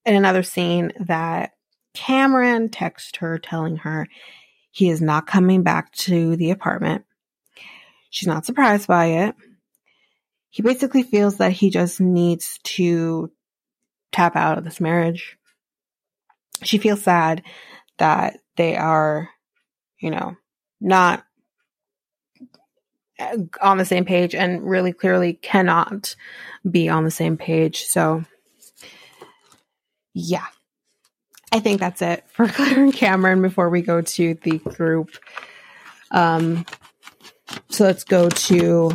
in 0.06 0.16
another 0.16 0.44
scene 0.44 0.92
that 1.02 1.52
Cameron 1.94 2.70
texted 2.70 3.18
her 3.18 3.38
telling 3.38 3.78
her 3.78 4.08
he 4.72 4.90
is 4.90 5.02
not 5.02 5.28
coming 5.28 5.64
back 5.64 5.92
to 5.94 6.36
the 6.38 6.52
apartment. 6.52 7.06
She's 8.10 8.28
not 8.28 8.46
surprised 8.46 8.88
by 8.88 9.06
it. 9.06 9.36
He 10.50 10.62
basically 10.62 11.04
feels 11.04 11.38
that 11.38 11.52
he 11.52 11.70
just 11.70 12.02
needs 12.02 12.60
to 12.64 13.32
tap 14.12 14.36
out 14.36 14.58
of 14.58 14.64
this 14.64 14.82
marriage. 14.82 15.38
She 16.64 16.78
feels 16.78 17.02
sad 17.02 17.44
that 17.98 18.40
they 18.58 18.76
are, 18.76 19.30
you 20.00 20.12
know, 20.12 20.36
not 20.80 21.24
uh, 23.20 23.38
on 23.62 23.78
the 23.78 23.86
same 23.86 24.06
page 24.06 24.36
and 24.36 24.68
really 24.68 24.94
clearly 24.94 25.34
cannot 25.34 26.16
be 26.70 26.90
on 26.90 27.04
the 27.04 27.12
same 27.12 27.38
page. 27.38 27.84
So, 27.84 28.24
yeah. 30.14 30.46
I 31.52 31.60
think 31.60 31.80
that's 31.80 32.02
it 32.02 32.24
for 32.32 32.48
Claire 32.50 32.84
and 32.84 32.94
Cameron 32.94 33.42
before 33.42 33.70
we 33.70 33.82
go 33.82 34.02
to 34.02 34.36
the 34.36 34.58
group. 34.60 35.12
Um, 36.12 36.66
so 37.70 37.84
let's 37.84 38.04
go 38.04 38.30
to 38.30 38.92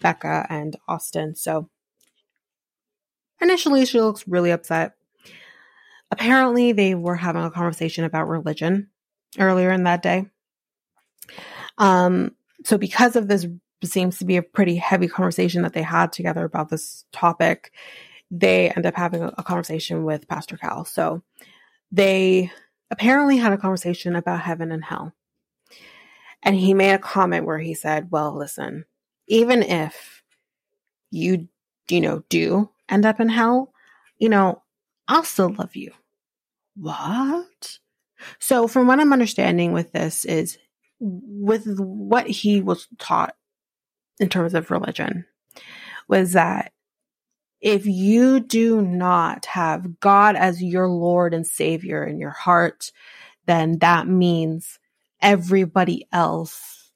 Becca 0.00 0.46
and 0.50 0.76
Austin. 0.86 1.34
So 1.34 1.68
initially, 3.40 3.86
she 3.86 4.00
looks 4.00 4.28
really 4.28 4.50
upset 4.50 4.94
apparently 6.10 6.72
they 6.72 6.94
were 6.94 7.16
having 7.16 7.44
a 7.44 7.50
conversation 7.50 8.04
about 8.04 8.28
religion 8.28 8.88
earlier 9.38 9.70
in 9.70 9.84
that 9.84 10.02
day. 10.02 10.26
Um, 11.76 12.34
so 12.64 12.78
because 12.78 13.16
of 13.16 13.28
this 13.28 13.46
seems 13.84 14.18
to 14.18 14.24
be 14.24 14.36
a 14.36 14.42
pretty 14.42 14.76
heavy 14.76 15.08
conversation 15.08 15.62
that 15.62 15.72
they 15.72 15.82
had 15.82 16.12
together 16.12 16.44
about 16.44 16.68
this 16.68 17.04
topic, 17.12 17.72
they 18.30 18.70
end 18.70 18.86
up 18.86 18.94
having 18.94 19.22
a, 19.22 19.32
a 19.38 19.42
conversation 19.42 20.04
with 20.04 20.28
Pastor 20.28 20.56
Cal. 20.56 20.84
So 20.84 21.22
they 21.90 22.50
apparently 22.90 23.36
had 23.36 23.52
a 23.52 23.58
conversation 23.58 24.16
about 24.16 24.40
heaven 24.40 24.72
and 24.72 24.84
hell. 24.84 25.12
And 26.42 26.54
he 26.54 26.74
made 26.74 26.92
a 26.92 26.98
comment 26.98 27.46
where 27.46 27.58
he 27.58 27.74
said, 27.74 28.10
Well, 28.10 28.36
listen, 28.36 28.84
even 29.26 29.62
if 29.62 30.22
you, 31.10 31.48
you 31.88 32.00
know, 32.00 32.22
do 32.28 32.70
end 32.88 33.06
up 33.06 33.20
in 33.20 33.28
hell, 33.28 33.72
you 34.18 34.28
know, 34.28 34.62
I'll 35.08 35.24
still 35.24 35.52
love 35.52 35.74
you. 35.74 35.92
What? 36.76 37.78
So, 38.38 38.68
from 38.68 38.86
what 38.86 39.00
I'm 39.00 39.12
understanding 39.12 39.72
with 39.72 39.92
this, 39.92 40.24
is 40.24 40.58
with 41.00 41.66
what 41.78 42.26
he 42.26 42.60
was 42.60 42.88
taught 42.98 43.34
in 44.20 44.28
terms 44.28 44.54
of 44.54 44.70
religion, 44.70 45.24
was 46.08 46.32
that 46.32 46.72
if 47.60 47.86
you 47.86 48.40
do 48.40 48.82
not 48.82 49.46
have 49.46 50.00
God 50.00 50.36
as 50.36 50.62
your 50.62 50.88
Lord 50.88 51.34
and 51.34 51.46
Savior 51.46 52.04
in 52.04 52.18
your 52.18 52.30
heart, 52.30 52.92
then 53.46 53.78
that 53.78 54.06
means 54.06 54.78
everybody 55.20 56.06
else 56.12 56.92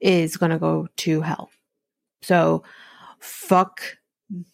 is 0.00 0.36
going 0.36 0.50
to 0.50 0.58
go 0.58 0.88
to 0.96 1.20
hell. 1.20 1.50
So, 2.22 2.64
fuck 3.20 3.80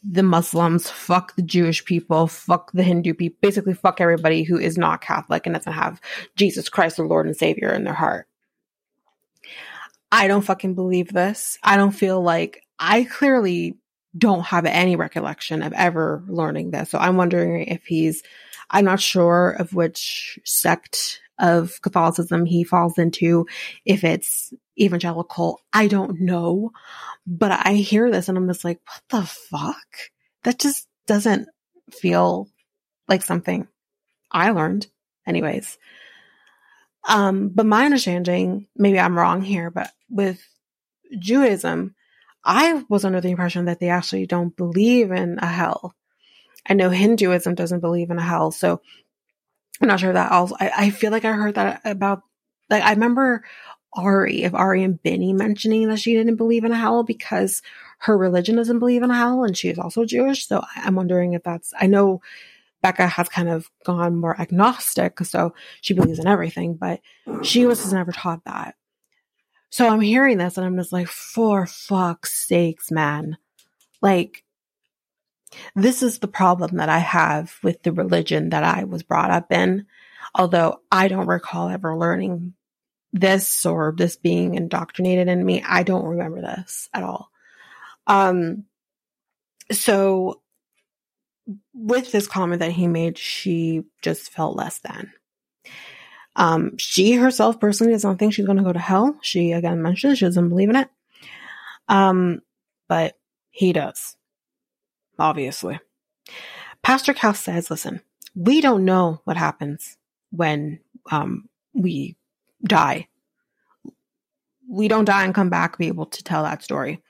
the 0.03 0.23
Muslims, 0.23 0.91
fuck 0.91 1.35
the 1.37 1.43
Jewish 1.43 1.85
people, 1.85 2.27
fuck 2.27 2.73
the 2.73 2.83
Hindu 2.83 3.15
people, 3.15 3.39
basically 3.41 3.73
fuck 3.73 4.01
everybody 4.01 4.43
who 4.43 4.59
is 4.59 4.77
not 4.77 5.01
Catholic 5.01 5.47
and 5.47 5.55
doesn't 5.55 5.73
have 5.73 6.01
Jesus 6.37 6.69
Christ, 6.69 6.97
the 6.97 7.05
Lord 7.05 7.27
and 7.27 7.37
Savior 7.37 7.73
in 7.73 7.85
their 7.85 7.95
heart. 7.95 8.27
I 10.13 10.27
don't 10.27 10.43
fucking 10.43 10.75
believe 10.75 11.13
this. 11.13 11.57
I 11.63 11.77
don't 11.77 11.93
feel 11.93 12.21
like 12.21 12.63
I 12.79 13.05
clearly 13.05 13.77
don't 14.17 14.43
have 14.43 14.67
any 14.67 14.97
recollection 14.97 15.63
of 15.63 15.73
ever 15.73 16.23
learning 16.27 16.71
this. 16.71 16.91
So 16.91 16.99
I'm 16.99 17.17
wondering 17.17 17.65
if 17.67 17.85
he's, 17.85 18.23
I'm 18.71 18.85
not 18.85 19.01
sure 19.01 19.51
of 19.59 19.75
which 19.75 20.39
sect 20.45 21.21
of 21.39 21.81
Catholicism 21.81 22.45
he 22.45 22.65
falls 22.65 22.99
into, 22.99 23.47
if 23.85 24.05
it's 24.05 24.53
evangelical. 24.79 25.61
I 25.73 25.87
don't 25.87 26.21
know. 26.21 26.73
But 27.27 27.53
I 27.53 27.75
hear 27.75 28.11
this 28.11 28.29
and 28.29 28.37
I'm 28.37 28.49
just 28.49 28.65
like, 28.65 28.81
what 28.87 29.03
the 29.09 29.27
fuck? 29.27 29.87
That 30.45 30.59
just 30.59 30.87
doesn't 31.07 31.49
feel 31.91 32.49
like 33.09 33.23
something 33.23 33.69
I 34.31 34.51
learned 34.51 34.87
anyways. 35.27 35.79
Um, 37.09 37.49
but 37.49 37.67
my 37.67 37.85
understanding, 37.85 38.67
maybe 38.77 39.01
I'm 39.01 39.17
wrong 39.17 39.43
here, 39.43 39.71
but 39.71 39.91
with 40.09 40.43
Judaism, 41.19 41.95
I 42.45 42.85
was 42.89 43.05
under 43.05 43.21
the 43.21 43.31
impression 43.31 43.67
that 43.67 43.81
they 43.81 43.91
actually 43.91 44.27
don't 44.27 44.57
believe 44.57 45.11
in 45.11 45.39
a 45.39 45.47
hell. 45.47 45.95
I 46.69 46.75
know 46.75 46.91
Hinduism 46.91 47.55
doesn't 47.55 47.81
believe 47.81 48.11
in 48.11 48.19
a 48.19 48.23
hell, 48.23 48.51
so 48.51 48.81
I'm 49.81 49.89
not 49.89 50.01
sure 50.01 50.13
that 50.13 50.33
also. 50.33 50.57
I, 50.59 50.73
I 50.77 50.91
feel 50.91 51.11
like 51.11 51.25
I 51.25 51.33
heard 51.33 51.55
that 51.55 51.81
about 51.85 52.23
like 52.69 52.83
I 52.83 52.93
remember 52.93 53.45
Ari, 53.95 54.45
if 54.45 54.55
Ari 54.55 54.85
and 54.85 55.03
Benny 55.03 55.33
mentioning 55.33 55.89
that 55.89 55.99
she 55.99 56.15
didn't 56.15 56.37
believe 56.37 56.65
in 56.65 56.73
a 56.73 56.77
hell 56.77 57.03
because 57.03 57.63
her 57.99 58.17
religion 58.17 58.57
doesn't 58.57 58.79
believe 58.79 59.03
in 59.03 59.11
a 59.11 59.17
hell 59.17 59.45
and 59.45 59.57
she 59.57 59.69
is 59.69 59.79
also 59.79 60.05
Jewish. 60.05 60.47
So 60.47 60.65
I'm 60.77 60.95
wondering 60.95 61.33
if 61.33 61.43
that's, 61.43 61.73
I 61.79 61.87
know 61.87 62.23
Becca 62.83 63.07
has 63.09 63.29
kind 63.29 63.49
of 63.49 63.69
gone 63.85 64.17
more 64.17 64.41
agnostic, 64.41 65.19
so 65.21 65.55
she 65.81 65.93
believes 65.93 66.19
in 66.19 66.27
everything, 66.27 66.75
but 66.75 67.01
she 67.43 67.67
was 67.67 67.93
never 67.93 68.13
taught 68.13 68.45
that. 68.45 68.75
So 69.71 69.89
I'm 69.89 70.01
hearing 70.01 70.39
this 70.39 70.57
and 70.57 70.67
I'm 70.67 70.77
just 70.77 70.93
like, 70.93 71.07
for 71.07 71.67
fuck's 71.67 72.33
sakes, 72.33 72.91
man. 72.91 73.39
Like, 74.03 74.45
this 75.75 76.03
is 76.03 76.19
the 76.19 76.29
problem 76.29 76.77
that 76.77 76.89
I 76.89 76.99
have 76.99 77.55
with 77.63 77.83
the 77.83 77.93
religion 77.93 78.51
that 78.51 78.65
I 78.65 78.85
was 78.85 79.03
brought 79.03 79.31
up 79.31 79.53
in. 79.53 79.87
Although 80.35 80.81
I 80.91 81.09
don't 81.09 81.27
recall 81.27 81.69
ever 81.69 81.97
learning 81.97 82.55
this 83.13 83.67
or 83.67 83.95
this 83.97 84.17
being 84.17 84.55
indoctrinated 84.55 85.29
in 85.29 85.45
me. 85.45 85.63
I 85.67 85.83
don't 85.83 86.05
remember 86.05 86.41
this 86.41 86.89
at 86.95 87.03
all. 87.03 87.31
Um, 88.07 88.65
so 89.73 90.41
with 91.75 92.13
this 92.13 92.27
comment 92.27 92.61
that 92.61 92.73
he 92.73 92.87
made, 92.87 93.19
she 93.19 93.85
just 94.03 94.31
felt 94.31 94.57
less 94.57 94.79
than. 94.79 95.13
Um, 96.37 96.79
she 96.79 97.13
herself 97.13 97.61
personally 97.61 97.93
does 97.93 98.05
not 98.05 98.19
think 98.19 98.33
she's 98.33 98.47
going 98.47 98.59
to 98.59 98.65
go 98.65 98.73
to 98.73 98.79
hell. 98.79 99.19
She 99.23 99.53
again 99.53 99.83
mentioned 99.83 100.19
she 100.19 100.25
doesn't 100.25 100.49
believe 100.49 100.71
in 100.71 100.77
it. 100.77 100.89
Um, 101.89 102.43
but 102.89 103.19
he 103.51 103.73
does, 103.73 104.17
obviously. 105.19 105.81
Pastor 106.83 107.13
Cal 107.13 107.35
says, 107.35 107.71
listen, 107.71 108.01
we 108.35 108.61
don't 108.61 108.85
know 108.85 109.21
what 109.25 109.37
happens 109.37 109.97
when 110.31 110.81
um, 111.11 111.49
we 111.75 112.17
die. 112.65 113.09
We 114.69 114.89
don't 114.89 115.05
die 115.05 115.25
and 115.25 115.35
come 115.35 115.51
back 115.51 115.79
be 115.79 115.89
able 115.89 116.07
to 116.07 116.23
tell 116.23 116.45
that 116.45 116.63
story. 116.63 117.03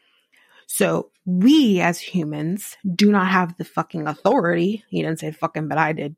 So 0.67 1.11
we 1.27 1.81
as 1.81 2.01
humans 2.01 2.77
do 2.95 3.11
not 3.11 3.29
have 3.29 3.57
the 3.59 3.65
fucking 3.65 4.07
authority. 4.07 4.85
He 4.89 5.03
didn't 5.03 5.21
say 5.21 5.31
fucking, 5.31 5.69
but 5.69 5.79
I 5.79 5.93
did 5.93 6.17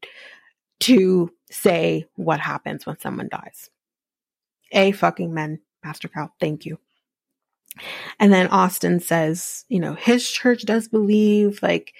to 0.82 1.32
say 1.50 2.06
what 2.14 2.40
happens 2.40 2.86
when 2.86 2.98
someone 3.00 3.28
dies. 3.28 3.70
A 4.70 4.92
fucking 4.92 5.34
men, 5.34 5.60
Pastor 5.82 6.08
Cal. 6.08 6.32
Thank 6.40 6.66
you. 6.66 6.78
And 8.20 8.32
then 8.32 8.48
Austin 8.48 9.00
says, 9.00 9.64
you 9.68 9.80
know, 9.80 9.94
his 9.94 10.30
church 10.30 10.64
does 10.64 10.88
believe 10.88 11.62
like 11.62 11.94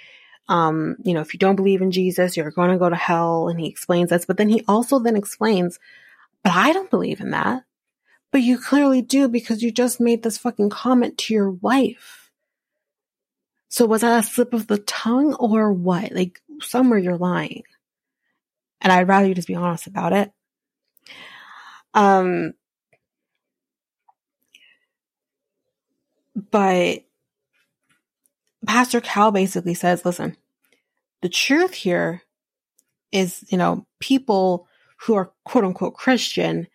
Um, 0.49 0.97
you 1.05 1.15
know, 1.15 1.21
if 1.21 1.33
you 1.33 1.39
don't 1.39 1.57
believe 1.57 1.83
in 1.83 1.93
Jesus, 1.93 2.37
you're 2.37 2.51
going 2.51 2.71
to 2.73 2.79
go 2.79 2.91
to 2.91 2.97
hell. 2.97 3.49
And 3.49 3.61
he 3.61 3.69
explains 3.69 4.11
this, 4.11 4.27
but 4.27 4.37
then 4.37 4.49
he 4.49 4.65
also 4.67 4.99
then 4.99 5.17
explains, 5.17 5.79
but 6.43 6.53
I 6.53 6.73
don't 6.73 6.91
believe 6.91 7.21
in 7.21 7.31
that. 7.31 7.65
But 8.33 8.43
you 8.43 8.59
clearly 8.59 9.03
do 9.03 9.29
because 9.29 9.63
you 9.63 9.71
just 9.71 10.01
made 10.01 10.23
this 10.23 10.39
fucking 10.39 10.71
comment 10.71 11.17
to 11.19 11.35
your 11.35 11.51
wife. 11.51 12.31
So 13.69 13.87
was 13.87 14.01
that 14.01 14.25
a 14.25 14.29
slip 14.29 14.53
of 14.53 14.67
the 14.67 14.79
tongue 14.79 15.35
or 15.35 15.73
what? 15.73 16.13
Like 16.13 16.43
somewhere 16.61 16.99
you're 16.99 17.17
lying. 17.17 17.63
And 18.83 18.93
I'd 18.93 19.09
rather 19.09 19.27
you 19.27 19.35
just 19.35 19.49
be 19.49 19.55
honest 19.55 19.87
about 19.87 20.13
it. 20.13 20.31
Um, 21.95 22.53
but 26.51 27.05
Pastor 28.67 29.01
Cal 29.01 29.31
basically 29.31 29.75
says, 29.75 30.05
listen, 30.05 30.37
the 31.21 31.29
truth 31.29 31.75
here 31.75 32.23
is, 33.13 33.45
you 33.49 33.59
know, 33.59 33.87
people 34.01 34.67
who 35.01 35.15
are 35.15 35.33
quote 35.45 35.65
unquote 35.65 35.95
Christian 35.95 36.67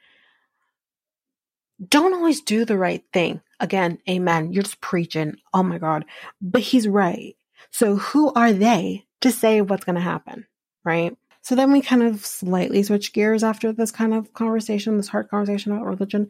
don't 1.86 2.14
always 2.14 2.42
do 2.42 2.66
the 2.66 2.78
right 2.78 3.04
thing. 3.14 3.42
Again, 3.60 4.00
amen. 4.10 4.52
You're 4.52 4.64
just 4.64 4.82
preaching. 4.82 5.38
Oh 5.54 5.64
my 5.64 5.78
God. 5.78 6.06
But 6.42 6.62
he's 6.62 6.88
right. 6.88 7.36
So 7.72 7.98
who 7.98 8.32
are 8.34 8.54
they 8.54 9.06
to 9.22 9.32
say 9.32 9.62
what's 9.62 9.86
going 9.86 9.96
to 9.96 10.02
happen? 10.02 10.46
Right. 10.84 11.16
So 11.42 11.56
then 11.56 11.72
we 11.72 11.82
kind 11.82 12.04
of 12.04 12.26
slightly 12.26 12.84
switch 12.84 13.14
gears 13.14 13.44
after 13.44 13.72
this 13.72 13.92
kind 13.92 14.14
of 14.14 14.34
conversation, 14.34 14.98
this 14.98 15.08
hard 15.08 15.30
conversation 15.30 15.72
about 15.72 15.86
religion, 15.86 16.28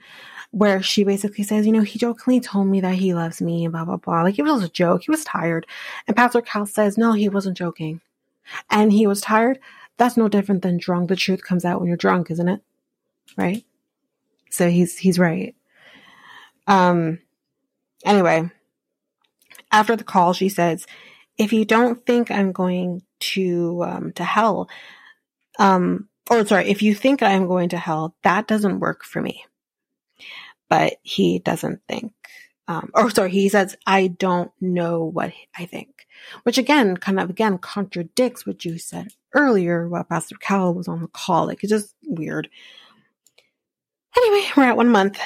where 0.52 0.82
she 0.84 1.04
basically 1.04 1.44
says, 1.44 1.66
you 1.66 1.72
know, 1.72 1.82
he 1.82 1.98
jokingly 1.98 2.40
told 2.40 2.68
me 2.68 2.82
that 2.82 2.96
he 2.96 3.14
loves 3.14 3.42
me 3.42 3.68
blah, 3.68 3.86
blah, 3.86 3.98
blah. 3.98 4.22
Like 4.22 4.38
it 4.38 4.44
was 4.44 4.64
a 4.64 4.70
joke. 4.70 5.04
He 5.04 5.12
was 5.12 5.24
tired. 5.24 5.66
And 6.08 6.16
Pastor 6.16 6.42
Cal 6.42 6.66
says, 6.66 6.98
no, 6.98 7.14
he 7.14 7.30
wasn't 7.30 7.58
joking. 7.58 8.02
And 8.70 8.94
he 8.94 9.08
was 9.08 9.22
tired. 9.22 9.60
That's 9.98 10.18
no 10.18 10.28
different 10.28 10.62
than 10.62 10.78
drunk. 10.78 11.10
The 11.10 11.16
truth 11.16 11.44
comes 11.44 11.66
out 11.66 11.80
when 11.80 11.88
you're 11.88 11.98
drunk, 11.98 12.30
isn't 12.30 12.48
it? 12.48 12.62
Right? 13.36 13.66
So 14.52 14.70
he's, 14.70 14.98
he's 14.98 15.18
right. 15.18 15.56
Um, 16.68 17.20
anyway, 18.06 18.50
after 19.72 19.96
the 19.96 20.04
call, 20.04 20.34
she 20.34 20.50
says, 20.50 20.86
if 21.38 21.54
you 21.54 21.66
don't 21.66 22.06
think 22.06 22.30
I'm 22.30 22.52
going 22.52 23.02
to, 23.20 23.84
um, 23.84 24.12
to 24.14 24.24
hell, 24.24 24.70
um, 25.58 26.10
or 26.30 26.46
sorry, 26.46 26.70
if 26.70 26.82
you 26.82 26.94
think 26.94 27.22
I'm 27.22 27.48
going 27.48 27.70
to 27.70 27.78
hell, 27.78 28.16
that 28.24 28.48
doesn't 28.48 28.80
work 28.80 29.04
for 29.04 29.22
me. 29.22 29.44
But 30.70 30.98
he 31.02 31.40
doesn't 31.40 31.82
think, 31.88 32.14
um, 32.68 32.92
or 32.94 33.10
sorry, 33.10 33.32
he 33.32 33.48
says, 33.48 33.78
I 33.86 34.08
don't 34.08 34.52
know 34.60 35.06
what 35.06 35.32
I 35.58 35.66
think, 35.66 36.06
which 36.44 36.58
again, 36.58 36.98
kind 36.98 37.20
of 37.20 37.30
again 37.30 37.58
contradicts 37.58 38.46
what 38.46 38.66
you 38.66 38.78
said 38.78 39.08
earlier 39.34 39.88
while 39.88 40.04
Pastor 40.04 40.36
Cal 40.36 40.74
was 40.74 40.90
on 40.90 41.02
the 41.02 41.08
call. 41.08 41.48
Like 41.48 41.64
it's 41.64 41.72
just 41.72 41.96
weird. 42.06 42.50
Anyway, 44.18 44.50
we're 44.58 44.64
at 44.64 44.78
one 44.78 44.90
month 44.90 45.20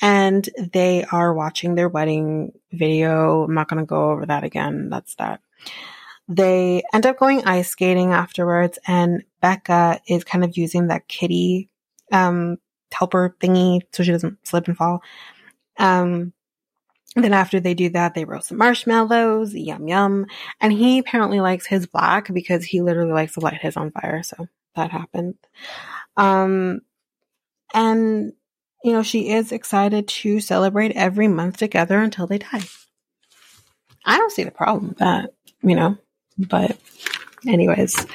and 0.00 0.48
they 0.72 1.04
are 1.10 1.34
watching 1.34 1.74
their 1.74 1.88
wedding 1.88 2.52
video. 2.72 3.44
I'm 3.44 3.54
not 3.54 3.68
going 3.68 3.80
to 3.80 3.86
go 3.86 4.10
over 4.10 4.26
that 4.26 4.44
again. 4.44 4.90
That's 4.90 5.14
that. 5.16 5.40
They 6.28 6.82
end 6.92 7.06
up 7.06 7.18
going 7.18 7.44
ice 7.44 7.68
skating 7.68 8.12
afterwards, 8.12 8.78
and 8.86 9.24
Becca 9.40 10.00
is 10.08 10.24
kind 10.24 10.44
of 10.44 10.56
using 10.56 10.88
that 10.88 11.08
kitty 11.08 11.68
um, 12.12 12.56
helper 12.92 13.36
thingy 13.40 13.80
so 13.92 14.02
she 14.02 14.12
doesn't 14.12 14.38
slip 14.46 14.68
and 14.68 14.76
fall. 14.76 15.02
Um, 15.78 16.32
then 17.16 17.32
after 17.32 17.60
they 17.60 17.74
do 17.74 17.90
that, 17.90 18.14
they 18.14 18.24
roast 18.24 18.48
some 18.48 18.58
marshmallows, 18.58 19.54
yum 19.54 19.86
yum. 19.86 20.26
And 20.60 20.72
he 20.72 20.98
apparently 20.98 21.40
likes 21.40 21.66
his 21.66 21.86
black 21.86 22.32
because 22.32 22.64
he 22.64 22.82
literally 22.82 23.12
likes 23.12 23.34
to 23.34 23.40
light 23.40 23.60
his 23.60 23.76
on 23.76 23.90
fire. 23.92 24.22
So 24.22 24.48
that 24.74 24.90
happened. 24.90 25.36
Um, 26.16 26.80
and 27.72 28.32
you 28.82 28.92
know, 28.92 29.02
she 29.02 29.30
is 29.30 29.50
excited 29.50 30.06
to 30.08 30.40
celebrate 30.40 30.92
every 30.92 31.26
month 31.26 31.56
together 31.56 32.00
until 32.00 32.26
they 32.26 32.38
die. 32.38 32.62
I 34.04 34.18
don't 34.18 34.32
see 34.32 34.44
the 34.44 34.50
problem 34.50 34.88
with 34.88 34.98
that, 34.98 35.30
you 35.62 35.74
know. 35.74 35.96
But, 36.38 36.78
anyways, 37.46 38.06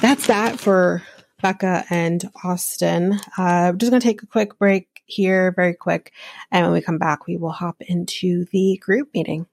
that's 0.00 0.26
that 0.28 0.58
for 0.58 1.02
Becca 1.42 1.84
and 1.90 2.30
Austin. 2.44 3.18
Uh, 3.36 3.72
just 3.72 3.90
going 3.90 4.00
to 4.00 4.06
take 4.06 4.22
a 4.22 4.26
quick 4.26 4.58
break 4.58 4.88
here, 5.06 5.52
very 5.52 5.74
quick. 5.74 6.12
And 6.50 6.66
when 6.66 6.72
we 6.72 6.80
come 6.80 6.98
back, 6.98 7.26
we 7.26 7.36
will 7.36 7.50
hop 7.50 7.80
into 7.80 8.46
the 8.52 8.78
group 8.82 9.10
meeting. 9.14 9.46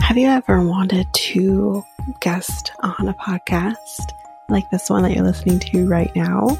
Have 0.00 0.18
you 0.18 0.28
ever 0.28 0.62
wanted 0.62 1.06
to 1.12 1.82
guest 2.20 2.72
on 2.80 3.08
a 3.08 3.14
podcast 3.14 4.12
like 4.50 4.70
this 4.70 4.90
one 4.90 5.02
that 5.02 5.12
you're 5.12 5.24
listening 5.24 5.58
to 5.58 5.88
right 5.88 6.14
now? 6.14 6.58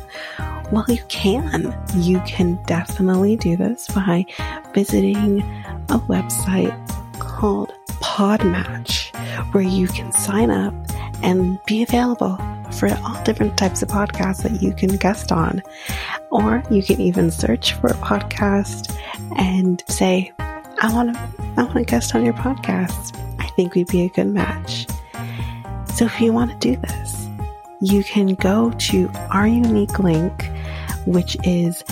Well, 0.72 0.86
you 0.88 1.02
can. 1.08 1.76
You 1.96 2.20
can 2.26 2.58
definitely 2.64 3.36
do 3.36 3.56
this 3.56 3.86
by 3.88 4.24
visiting 4.74 5.42
a 5.90 5.98
website 6.08 6.74
called 7.20 7.72
Podmatch, 8.14 9.12
where 9.52 9.64
you 9.64 9.88
can 9.88 10.12
sign 10.12 10.48
up 10.48 10.72
and 11.24 11.58
be 11.66 11.82
available 11.82 12.38
for 12.70 12.88
all 13.04 13.20
different 13.24 13.58
types 13.58 13.82
of 13.82 13.88
podcasts 13.88 14.44
that 14.44 14.62
you 14.62 14.72
can 14.72 14.96
guest 14.98 15.32
on. 15.32 15.60
Or 16.30 16.62
you 16.70 16.80
can 16.80 17.00
even 17.00 17.32
search 17.32 17.72
for 17.72 17.88
a 17.88 17.94
podcast 17.94 18.96
and 19.36 19.82
say, 19.88 20.30
I 20.38 20.94
want 20.94 21.12
to, 21.12 21.18
I 21.56 21.64
want 21.64 21.74
to 21.74 21.84
guest 21.84 22.14
on 22.14 22.24
your 22.24 22.34
podcast. 22.34 23.18
I 23.40 23.48
think 23.56 23.74
we'd 23.74 23.88
be 23.88 24.04
a 24.04 24.08
good 24.10 24.28
match. 24.28 24.86
So 25.96 26.04
if 26.04 26.20
you 26.20 26.32
want 26.32 26.52
to 26.52 26.58
do 26.58 26.76
this, 26.82 27.28
you 27.80 28.04
can 28.04 28.36
go 28.36 28.70
to 28.70 29.10
our 29.32 29.48
unique 29.48 29.98
link, 29.98 30.48
which 31.04 31.36
is 31.42 31.82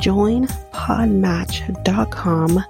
joinpodmatch.com 0.00 2.64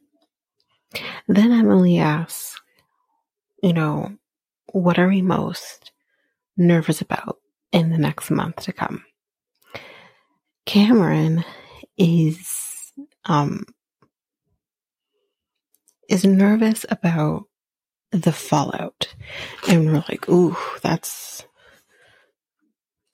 Then 1.28 1.52
Emily 1.52 2.00
asks, 2.00 2.60
you 3.64 3.74
know, 3.74 4.18
what 4.74 5.00
are 5.00 5.08
we 5.08 5.22
most 5.22 5.92
nervous 6.58 7.02
about 7.02 7.38
in 7.72 7.90
the 7.90 7.98
next 7.98 8.30
month 8.32 8.58
to 8.58 8.74
come? 8.74 9.04
Cameron 10.66 11.44
is, 11.98 12.94
um, 13.26 13.66
is 16.12 16.26
nervous 16.26 16.86
about 16.90 17.46
the 18.12 18.34
fallout. 18.34 19.14
And 19.68 19.86
we're 19.86 20.04
like, 20.10 20.28
ooh, 20.30 20.58
that's 20.82 21.46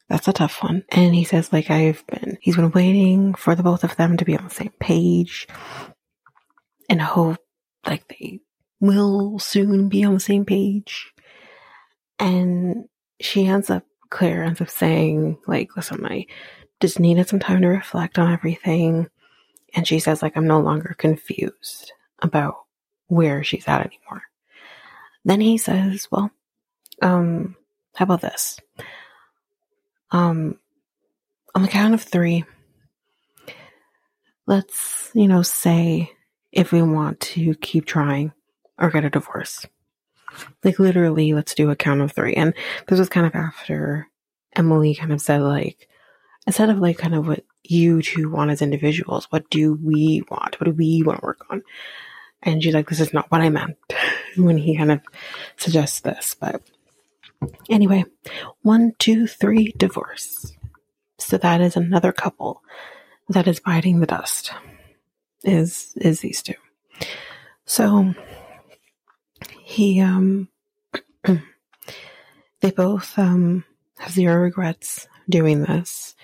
that's 0.10 0.28
a 0.28 0.34
tough 0.34 0.64
one. 0.64 0.84
And 0.90 1.14
he 1.14 1.26
says, 1.26 1.52
like, 1.52 1.70
I've 1.70 2.06
been, 2.08 2.38
he's 2.42 2.56
been 2.56 2.72
waiting 2.72 3.34
for 3.34 3.56
the 3.56 3.64
both 3.64 3.84
of 3.84 3.98
them 3.98 4.18
to 4.18 4.26
be 4.26 4.38
on 4.38 4.46
the 4.46 4.54
same 4.54 4.72
page 4.80 5.48
and 6.90 7.02
hope, 7.02 7.40
like, 7.86 8.08
they 8.08 8.40
will 8.80 9.38
soon 9.38 9.90
be 9.90 10.06
on 10.06 10.14
the 10.14 10.20
same 10.22 10.46
page. 10.46 11.12
And 12.20 12.86
she 13.20 13.48
ends 13.48 13.70
up, 13.70 13.84
Claire 14.10 14.44
ends 14.44 14.62
up 14.62 14.70
saying, 14.70 15.40
like, 15.46 15.76
listen, 15.76 16.06
I 16.06 16.26
just 16.80 17.02
needed 17.02 17.28
some 17.28 17.40
time 17.40 17.62
to 17.62 17.68
reflect 17.68 18.18
on 18.18 18.32
everything. 18.32 19.10
And 19.76 19.86
she 19.86 20.00
says, 20.00 20.22
like, 20.22 20.38
I'm 20.38 20.48
no 20.48 20.62
longer 20.62 20.96
confused 20.98 21.92
about 22.20 22.56
where 23.08 23.44
she's 23.44 23.68
at 23.68 23.86
anymore. 23.86 24.24
Then 25.26 25.42
he 25.42 25.58
says, 25.58 26.08
well, 26.12 26.32
um, 27.02 27.56
how 27.96 28.04
about 28.04 28.22
this? 28.22 28.60
Um, 30.12 30.58
on 31.54 31.64
the 31.64 31.68
count 31.68 31.94
of 31.94 32.02
three, 32.02 32.46
let's, 34.46 35.12
you 35.14 35.28
know, 35.28 35.42
say 35.42 36.12
if 36.52 36.72
we 36.72 36.82
want 36.82 37.20
to 37.20 37.56
keep 37.56 37.86
trying 37.86 38.32
or 38.78 38.90
get 38.90 39.06
a 39.06 39.10
divorce. 39.10 39.66
Like 40.64 40.80
literally, 40.80 41.34
let's 41.34 41.56
do 41.56 41.70
a 41.72 41.76
count 41.76 42.02
of 42.02 42.12
three. 42.12 42.34
And 42.34 42.54
this 42.88 43.00
was 43.00 43.10
kind 43.10 43.26
of 43.26 43.36
after 43.36 44.08
Emily 44.56 44.96
kind 44.96 45.12
of 45.12 45.20
said, 45.20 45.42
like, 45.42 45.90
instead 46.46 46.70
of 46.70 46.78
like 46.80 46.98
kind 46.98 47.16
of 47.16 47.28
what 47.28 47.44
you 47.64 48.02
two 48.02 48.30
want 48.30 48.52
as 48.52 48.62
individuals, 48.62 49.28
what 49.30 49.50
do 49.50 49.74
we 49.74 50.24
want? 50.30 50.60
What 50.60 50.66
do 50.66 50.72
we 50.72 51.04
want 51.04 51.20
to 51.20 51.26
work 51.26 51.46
on? 51.50 51.64
And 52.44 52.62
she's 52.62 52.74
like, 52.74 52.90
this 52.90 53.00
is 53.00 53.14
not 53.14 53.30
what 53.32 53.42
I 53.42 53.50
meant 53.50 53.78
when 54.38 54.58
he 54.58 54.78
kind 54.78 54.92
of 54.92 55.02
suggests 55.58 56.00
this. 56.00 56.36
But 56.40 56.62
anyway, 57.70 58.06
one, 58.62 58.94
two, 59.00 59.28
three, 59.28 59.74
divorce. 59.78 60.54
So 61.18 61.38
that 61.38 61.62
is 61.62 61.76
another 61.76 62.12
couple 62.12 62.64
that 63.30 63.48
is 63.48 63.60
biting 63.60 64.00
the 64.00 64.06
dust. 64.08 64.52
Is 65.44 65.94
is 65.98 66.20
these 66.20 66.42
two. 66.42 66.56
So 67.66 68.14
he 69.62 70.02
um 70.02 70.50
they 72.62 72.72
both 72.72 73.18
um 73.18 73.64
have 74.00 74.12
zero 74.12 74.38
regrets 74.38 75.08
doing 75.30 75.62
this. 75.62 76.16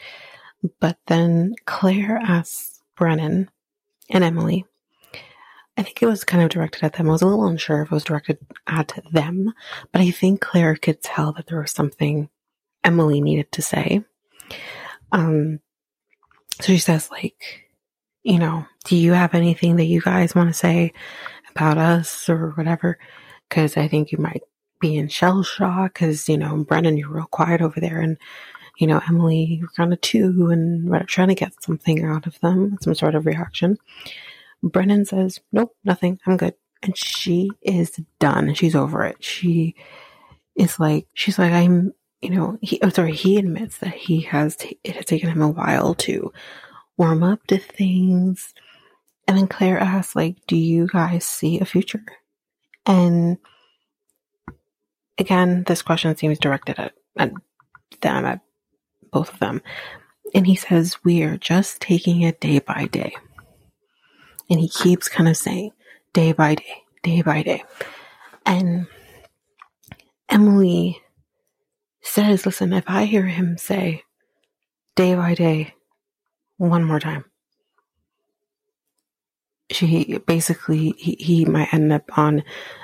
But 0.80 0.97
then 1.08 1.56
Claire 1.65 2.17
asks 2.17 2.82
Brennan 2.95 3.49
and 4.10 4.23
Emily 4.23 4.65
I 5.78 5.84
think 5.84 6.02
it 6.02 6.06
was 6.06 6.24
kind 6.24 6.44
of 6.44 6.50
directed 6.50 6.84
at 6.84 6.94
them. 6.94 7.10
I 7.10 7.12
was 7.12 7.22
a 7.22 7.26
little 7.26 7.48
unsure 7.48 7.82
if 7.82 7.88
it 7.88 7.94
was 7.94 8.04
directed 8.04 8.38
at 8.68 9.00
them, 9.12 9.54
but 9.92 10.02
I 10.02 10.12
think 10.12 10.42
Claire 10.42 10.76
could 10.76 11.02
tell 11.02 11.34
that 11.34 11.48
there 11.48 11.62
was 11.62 11.72
something 11.72 12.30
Emily 12.84 13.22
needed 13.22 13.52
to 13.54 13.62
say. 13.62 14.04
Um, 15.12 15.60
so 16.62 16.74
she 16.74 16.78
says, 16.78 17.10
like, 17.10 17.70
you 18.24 18.40
know, 18.40 18.66
do 18.86 18.96
you 18.96 19.14
have 19.14 19.34
anything 19.34 19.78
that 19.78 19.86
you 19.86 20.02
guys 20.02 20.36
want 20.36 20.50
to 20.50 20.54
say 20.54 20.94
about 21.56 21.78
us 21.78 22.30
or 22.30 22.52
whatever? 22.52 23.00
Because 23.50 23.76
I 23.76 23.88
think 23.88 24.12
you 24.12 24.18
might 24.18 24.44
be 24.80 24.98
in 24.98 25.08
shell 25.08 25.44
shock. 25.44 25.94
Because 25.94 26.30
you 26.30 26.38
know, 26.38 26.64
Brennan, 26.64 26.98
you're 26.98 27.10
real 27.10 27.26
quiet 27.26 27.62
over 27.62 27.80
there, 27.80 28.00
and 28.00 28.18
you 28.78 28.88
know, 28.88 29.02
Emily, 29.08 29.58
you're 29.60 29.70
kind 29.70 29.94
of 29.94 30.02
too, 30.02 30.50
and 30.52 31.08
trying 31.08 31.30
to 31.30 31.36
get 31.36 31.62
something 31.64 32.04
out 32.04 32.28
of 32.28 32.40
them, 32.42 32.78
some 32.82 32.96
sort 32.96 33.16
of 33.16 33.26
reaction. 33.26 33.78
Brennan 34.63 35.06
says, 35.06 35.39
Nope, 35.52 35.76
nothing. 35.84 36.19
I'm 36.26 36.38
good. 36.38 36.56
And 36.82 36.97
she 36.97 37.52
is 37.62 37.99
done. 38.19 38.54
She's 38.56 38.76
over 38.76 39.04
it. 39.04 39.23
She 39.23 39.76
is 40.56 40.80
like, 40.80 41.08
she's 41.13 41.38
like, 41.38 41.52
I'm, 41.52 41.93
you 42.21 42.30
know, 42.30 42.58
he, 42.62 42.80
oh, 42.82 42.89
sorry, 42.89 43.13
he 43.13 43.38
admits 43.38 43.78
that 43.80 43.93
he 43.93 44.21
has, 44.21 44.56
t- 44.56 44.80
it 44.84 44.95
has 44.95 45.06
taken 45.06 45.30
him 45.30 45.41
a 45.41 45.49
while 45.49 45.93
to 45.95 46.32
warm 46.97 47.23
up 47.23 47.45
to 47.47 47.58
things. 47.58 48.54
And 49.28 49.38
then 49.38 49.47
Claire 49.47 49.80
asks, 49.80 50.15
like, 50.15 50.38
do 50.47 50.56
you 50.56 50.88
guys 50.88 51.26
see 51.26 51.60
a 51.60 51.65
future? 51.65 52.04
And 52.86 53.38
again, 55.17 55.63
this 55.63 55.82
question 55.82 56.15
seems 56.15 56.39
directed 56.39 56.80
at, 56.80 56.93
at 57.17 57.32
them, 58.02 58.26
at 58.26 58.41
both 59.12 59.34
of 59.34 59.39
them. 59.39 59.62
And 60.34 60.47
he 60.47 60.56
says, 60.56 61.04
we 61.04 61.23
are 61.23 61.38
just 61.38 61.82
taking 61.82 62.21
it 62.21 62.41
day 62.41 62.60
by 62.60 62.86
day. 62.88 63.15
And 64.50 64.60
he 64.60 64.70
keeps 64.70 65.10
kind 65.10 65.30
of 65.30 65.38
saying, 65.38 65.72
day 66.14 66.32
by 66.32 66.56
day, 66.56 66.84
day 67.02 67.22
by 67.22 67.44
day. 67.44 67.64
And 68.46 68.88
Emily 70.30 71.02
says, 72.02 72.46
listen, 72.46 72.74
if 72.74 72.84
I 72.88 73.06
hear 73.06 73.26
him 73.26 73.58
say 73.58 74.04
day 74.96 75.16
by 75.16 75.34
day 75.34 75.74
one 76.58 76.84
more 76.84 77.00
time, 77.00 77.26
she 79.72 80.20
basically, 80.20 80.94
he, 80.98 81.16
he 81.20 81.46
might 81.46 81.74
end 81.74 81.92
up 81.92 82.18
on 82.18 82.44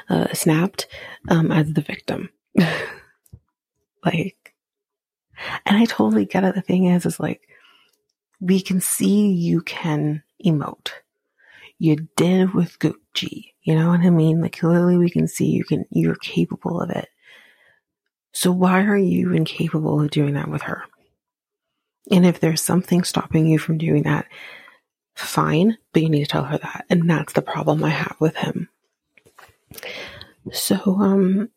uh, 0.09 0.33
snapped 0.33 0.87
um, 1.29 1.51
as 1.51 1.71
the 1.73 1.81
victim. 1.81 2.29
like, 4.05 4.53
and 5.65 5.77
I 5.77 5.85
totally 5.85 6.25
get 6.25 6.43
it. 6.43 6.55
The 6.55 6.61
thing 6.61 6.85
is, 6.85 7.05
is 7.05 7.19
like, 7.19 7.41
we 8.39 8.61
can 8.61 8.81
see 8.81 9.27
you 9.31 9.61
can 9.61 10.23
emote 10.43 10.91
you 11.79 12.07
did 12.17 12.53
with 12.53 12.77
Gucci. 12.79 13.53
You 13.61 13.75
know 13.75 13.89
what 13.89 14.01
I 14.01 14.09
mean? 14.09 14.41
Like 14.41 14.59
clearly 14.59 14.97
we 14.97 15.09
can 15.09 15.27
see 15.27 15.45
you 15.45 15.63
can 15.63 15.85
you're 15.89 16.15
capable 16.15 16.81
of 16.81 16.89
it. 16.91 17.07
So 18.33 18.51
why 18.51 18.83
are 18.83 18.97
you 18.97 19.33
incapable 19.33 20.01
of 20.01 20.11
doing 20.11 20.35
that 20.35 20.49
with 20.49 20.61
her? 20.63 20.83
And 22.11 22.25
if 22.25 22.39
there's 22.39 22.61
something 22.61 23.03
stopping 23.03 23.47
you 23.47 23.57
from 23.57 23.77
doing 23.77 24.03
that, 24.03 24.25
fine, 25.15 25.77
but 25.93 26.01
you 26.01 26.09
need 26.09 26.25
to 26.25 26.29
tell 26.29 26.43
her 26.43 26.57
that. 26.57 26.85
And 26.89 27.09
that's 27.09 27.33
the 27.33 27.41
problem 27.41 27.83
I 27.83 27.89
have 27.89 28.15
with 28.19 28.35
him. 28.35 28.69
So 30.51 30.77
um 30.99 31.49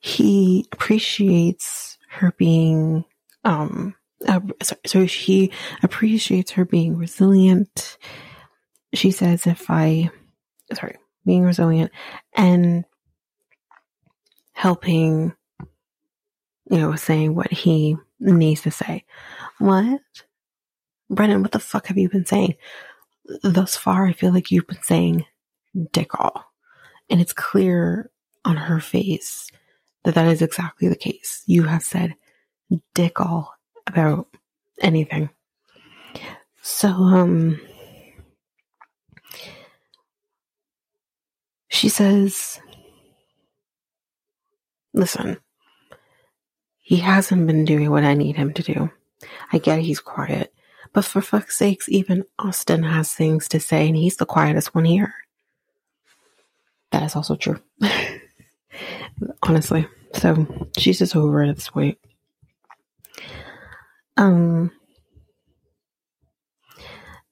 he 0.00 0.66
appreciates 0.72 1.98
her 2.08 2.32
being 2.38 3.04
um 3.44 3.94
uh, 4.28 4.40
so 4.86 5.06
she 5.06 5.50
appreciates 5.82 6.52
her 6.52 6.64
being 6.64 6.96
resilient. 6.96 7.98
She 8.94 9.10
says, 9.10 9.46
if 9.46 9.70
I, 9.70 10.10
sorry, 10.72 10.96
being 11.24 11.42
resilient 11.42 11.90
and 12.34 12.84
helping, 14.52 15.32
you 16.70 16.78
know, 16.78 16.94
saying 16.96 17.34
what 17.34 17.52
he 17.52 17.96
needs 18.18 18.62
to 18.62 18.70
say. 18.70 19.04
What? 19.58 20.00
Brennan, 21.08 21.42
what 21.42 21.52
the 21.52 21.58
fuck 21.58 21.86
have 21.86 21.98
you 21.98 22.08
been 22.08 22.26
saying? 22.26 22.54
Thus 23.42 23.76
far, 23.76 24.06
I 24.06 24.12
feel 24.12 24.32
like 24.32 24.50
you've 24.50 24.66
been 24.66 24.82
saying 24.82 25.24
dick 25.92 26.18
all. 26.18 26.44
And 27.08 27.20
it's 27.20 27.32
clear 27.32 28.10
on 28.44 28.56
her 28.56 28.80
face 28.80 29.50
that 30.04 30.14
that 30.14 30.26
is 30.28 30.42
exactly 30.42 30.88
the 30.88 30.96
case. 30.96 31.42
You 31.46 31.64
have 31.64 31.82
said 31.82 32.14
dick 32.94 33.20
all 33.20 33.54
about 33.90 34.28
anything. 34.80 35.30
So, 36.62 36.88
um, 36.88 37.60
she 41.68 41.88
says, 41.88 42.60
listen, 44.94 45.38
he 46.80 46.96
hasn't 46.96 47.46
been 47.46 47.64
doing 47.64 47.90
what 47.90 48.04
I 48.04 48.14
need 48.14 48.36
him 48.36 48.52
to 48.54 48.62
do. 48.62 48.90
I 49.52 49.58
get 49.58 49.80
he's 49.80 50.00
quiet, 50.00 50.52
but 50.92 51.04
for 51.04 51.20
fuck's 51.20 51.56
sakes, 51.56 51.88
even 51.88 52.24
Austin 52.38 52.82
has 52.82 53.12
things 53.12 53.48
to 53.48 53.60
say 53.60 53.86
and 53.88 53.96
he's 53.96 54.16
the 54.16 54.26
quietest 54.26 54.74
one 54.74 54.84
here. 54.84 55.14
That 56.92 57.04
is 57.04 57.16
also 57.16 57.36
true. 57.36 57.60
Honestly. 59.42 59.86
So 60.14 60.68
she's 60.76 60.98
just 60.98 61.14
over 61.14 61.42
it 61.42 61.48
at 61.48 61.56
this 61.56 61.68
point. 61.68 61.98
Um, 64.20 64.70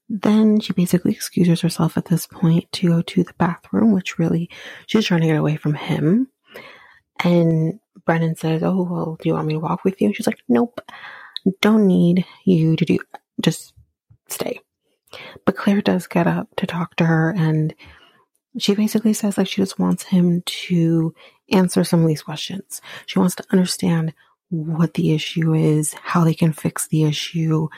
then 0.09 0.59
she 0.59 0.73
basically 0.73 1.13
excuses 1.13 1.61
herself 1.61 1.99
at 1.99 2.07
this 2.07 2.27
point 2.27 2.73
to 2.73 2.89
go 2.89 3.03
to 3.03 3.23
the 3.23 3.35
bathroom, 3.35 3.93
which 3.93 4.19
really 4.19 4.49
she's 4.87 5.05
trying 5.05 5.21
to 5.21 5.27
get 5.27 5.37
away 5.37 5.57
from 5.57 5.75
him. 5.75 6.29
And 7.23 7.79
Brennan 8.07 8.37
says, 8.37 8.63
Oh, 8.63 8.85
well, 8.85 9.19
do 9.21 9.29
you 9.29 9.35
want 9.35 9.47
me 9.47 9.53
to 9.55 9.61
walk 9.61 9.85
with 9.85 10.01
you? 10.01 10.07
And 10.07 10.17
she's 10.17 10.27
like, 10.27 10.41
Nope, 10.49 10.81
don't 11.61 11.87
need 11.87 12.25
you 12.47 12.75
to 12.77 12.85
do, 12.87 12.99
just 13.43 13.75
stay. 14.29 14.61
But 15.45 15.57
Claire 15.57 15.83
does 15.83 16.07
get 16.07 16.27
up 16.27 16.49
to 16.57 16.67
talk 16.67 16.97
to 16.97 17.05
her 17.05 17.35
and 17.37 17.75
she 18.59 18.75
basically 18.75 19.13
says 19.13 19.37
like 19.37 19.47
she 19.47 19.61
just 19.61 19.79
wants 19.79 20.05
him 20.05 20.43
to 20.47 21.15
answer 21.53 21.85
some 21.85 22.01
of 22.01 22.09
these 22.09 22.23
questions. 22.23 22.81
She 23.05 23.19
wants 23.19 23.35
to 23.37 23.45
understand 23.51 24.15
what 24.51 24.95
the 24.95 25.13
issue 25.13 25.55
is, 25.55 25.95
how 25.95 26.25
they 26.25 26.35
can 26.35 26.53
fix 26.53 26.87
the 26.89 27.05
issue, 27.05 27.69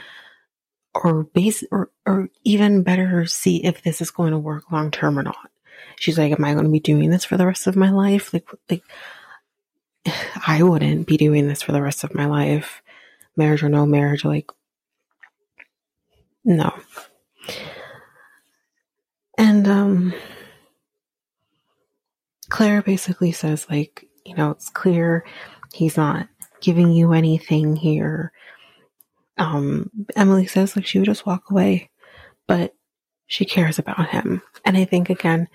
or 0.94 1.24
base 1.24 1.64
or 1.70 1.90
or 2.06 2.28
even 2.44 2.82
better 2.82 3.26
see 3.26 3.64
if 3.64 3.82
this 3.82 4.00
is 4.00 4.10
going 4.10 4.32
to 4.32 4.38
work 4.38 4.70
long 4.70 4.90
term 4.90 5.18
or 5.18 5.22
not. 5.22 5.50
She's 5.96 6.18
like, 6.18 6.32
Am 6.32 6.44
I 6.44 6.52
going 6.52 6.64
to 6.64 6.70
be 6.70 6.80
doing 6.80 7.10
this 7.10 7.24
for 7.24 7.36
the 7.36 7.46
rest 7.46 7.66
of 7.66 7.76
my 7.76 7.90
life? 7.90 8.32
Like 8.32 8.48
like 8.68 8.82
I 10.46 10.62
wouldn't 10.62 11.06
be 11.06 11.16
doing 11.16 11.48
this 11.48 11.62
for 11.62 11.72
the 11.72 11.82
rest 11.82 12.04
of 12.04 12.14
my 12.14 12.26
life. 12.26 12.82
Marriage 13.36 13.62
or 13.62 13.68
no 13.68 13.86
marriage, 13.86 14.24
like 14.24 14.50
no. 16.44 16.74
And 19.38 19.68
um 19.68 20.14
Claire 22.48 22.82
basically 22.82 23.32
says 23.32 23.66
like, 23.70 24.06
you 24.26 24.34
know, 24.34 24.50
it's 24.50 24.68
clear 24.70 25.24
he's 25.72 25.96
not 25.96 26.28
giving 26.60 26.92
you 26.92 27.12
anything 27.12 27.76
here. 27.76 28.32
Um 29.38 29.90
Emily 30.16 30.46
says 30.46 30.76
like 30.76 30.86
she 30.86 30.98
would 30.98 31.06
just 31.06 31.26
walk 31.26 31.50
away, 31.50 31.90
but 32.46 32.74
she 33.26 33.44
cares 33.44 33.78
about 33.78 34.08
him. 34.08 34.42
And 34.64 34.76
I 34.76 34.84
think 34.84 35.10
again, 35.10 35.48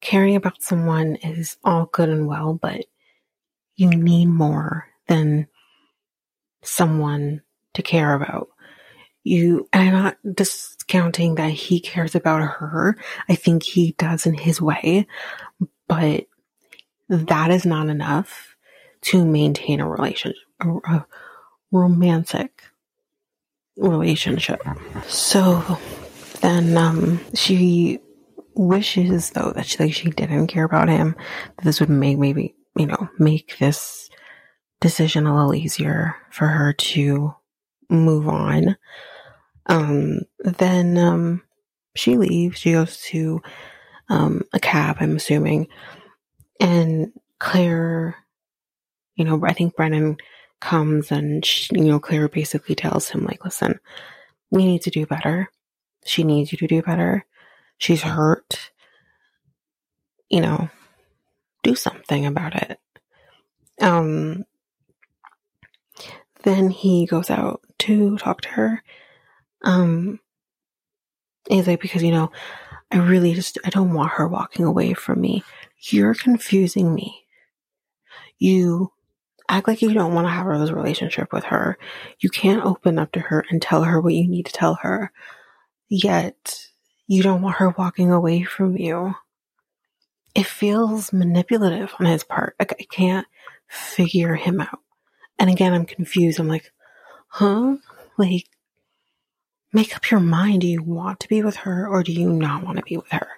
caring 0.00 0.36
about 0.36 0.62
someone 0.62 1.16
is 1.16 1.56
all 1.64 1.86
good 1.86 2.08
and 2.08 2.26
well, 2.26 2.54
but 2.54 2.84
you 3.76 3.88
need 3.90 4.26
more 4.26 4.88
than 5.08 5.46
someone 6.62 7.42
to 7.74 7.82
care 7.82 8.14
about 8.14 8.48
you 9.24 9.68
and 9.72 9.88
I'm 9.88 10.02
not 10.02 10.16
discounting 10.34 11.36
that 11.36 11.50
he 11.50 11.80
cares 11.80 12.14
about 12.14 12.40
her. 12.40 12.96
I 13.28 13.34
think 13.34 13.62
he 13.62 13.92
does 13.98 14.26
in 14.26 14.34
his 14.34 14.60
way, 14.60 15.06
but 15.86 16.26
that 17.08 17.50
is 17.50 17.66
not 17.66 17.88
enough 17.88 18.56
to 19.02 19.24
maintain 19.24 19.80
a 19.80 19.88
relationship, 19.88 20.42
a 20.60 21.04
romantic 21.70 22.62
relationship. 23.76 24.60
So 25.06 25.78
then 26.40 26.76
um, 26.76 27.20
she 27.34 28.00
wishes 28.54 29.30
though 29.30 29.52
that 29.54 29.66
she 29.66 29.78
like 29.78 29.94
she 29.94 30.10
didn't 30.10 30.48
care 30.48 30.64
about 30.64 30.88
him. 30.88 31.16
That 31.56 31.64
this 31.64 31.80
would 31.80 31.90
make 31.90 32.18
maybe 32.18 32.54
you 32.76 32.86
know 32.86 33.08
make 33.18 33.56
this 33.58 34.10
decision 34.80 35.26
a 35.26 35.34
little 35.34 35.54
easier 35.54 36.16
for 36.30 36.46
her 36.46 36.72
to 36.72 37.34
move 37.88 38.28
on. 38.28 38.76
Um, 39.66 40.20
then 40.38 40.96
um, 40.96 41.42
she 41.94 42.16
leaves. 42.16 42.58
She 42.58 42.72
goes 42.72 42.98
to 43.02 43.42
um, 44.08 44.42
a 44.52 44.60
cab, 44.60 44.96
I'm 45.00 45.16
assuming. 45.16 45.68
And 46.60 47.12
Claire, 47.38 48.16
you 49.18 49.24
know, 49.24 49.40
I 49.44 49.52
think 49.52 49.76
Brennan 49.76 50.16
comes 50.60 51.12
and, 51.12 51.44
she, 51.44 51.74
you 51.74 51.84
know, 51.84 52.00
Claire 52.00 52.28
basically 52.28 52.74
tells 52.74 53.08
him, 53.08 53.24
like, 53.24 53.44
listen, 53.44 53.78
we 54.50 54.64
need 54.64 54.82
to 54.82 54.90
do 54.90 55.04
better. 55.04 55.50
She 56.06 56.24
needs 56.24 56.52
you 56.52 56.58
to 56.58 56.66
do 56.66 56.80
better. 56.80 57.26
She's 57.76 58.02
hurt. 58.02 58.70
You 60.30 60.40
know, 60.40 60.70
do 61.62 61.74
something 61.74 62.24
about 62.26 62.54
it. 62.54 62.80
Um, 63.80 64.44
then 66.44 66.70
he 66.70 67.06
goes 67.06 67.30
out 67.30 67.60
to 67.80 68.16
talk 68.18 68.42
to 68.42 68.48
her 68.50 68.82
um, 69.62 70.20
he's 71.48 71.66
like, 71.66 71.80
because, 71.80 72.02
you 72.02 72.12
know, 72.12 72.30
I 72.90 72.98
really 72.98 73.34
just, 73.34 73.58
I 73.64 73.70
don't 73.70 73.92
want 73.92 74.12
her 74.12 74.26
walking 74.26 74.64
away 74.64 74.94
from 74.94 75.20
me. 75.20 75.44
You're 75.78 76.14
confusing 76.14 76.94
me. 76.94 77.24
You 78.38 78.92
act 79.48 79.66
like 79.66 79.82
you 79.82 79.92
don't 79.94 80.14
want 80.14 80.26
to 80.26 80.30
have 80.30 80.46
a 80.46 80.74
relationship 80.74 81.32
with 81.32 81.44
her. 81.44 81.78
You 82.20 82.28
can't 82.28 82.64
open 82.64 82.98
up 82.98 83.12
to 83.12 83.20
her 83.20 83.44
and 83.50 83.60
tell 83.60 83.84
her 83.84 84.00
what 84.00 84.14
you 84.14 84.28
need 84.28 84.46
to 84.46 84.52
tell 84.52 84.74
her. 84.82 85.12
Yet, 85.88 86.68
you 87.06 87.22
don't 87.22 87.42
want 87.42 87.56
her 87.56 87.70
walking 87.70 88.10
away 88.10 88.42
from 88.42 88.76
you. 88.76 89.14
It 90.34 90.46
feels 90.46 91.12
manipulative 91.12 91.94
on 91.98 92.06
his 92.06 92.24
part. 92.24 92.54
Like, 92.58 92.74
I 92.78 92.84
can't 92.84 93.26
figure 93.66 94.34
him 94.34 94.60
out. 94.60 94.80
And 95.38 95.48
again, 95.48 95.72
I'm 95.72 95.86
confused. 95.86 96.38
I'm 96.38 96.48
like, 96.48 96.70
huh? 97.28 97.76
Like, 98.18 98.44
make 99.72 99.96
up 99.96 100.10
your 100.10 100.20
mind. 100.20 100.60
Do 100.60 100.68
you 100.68 100.82
want 100.82 101.20
to 101.20 101.28
be 101.28 101.42
with 101.42 101.56
her 101.56 101.88
or 101.88 102.02
do 102.02 102.12
you 102.12 102.30
not 102.30 102.64
want 102.64 102.76
to 102.76 102.84
be 102.84 102.96
with 102.96 103.10
her? 103.10 103.28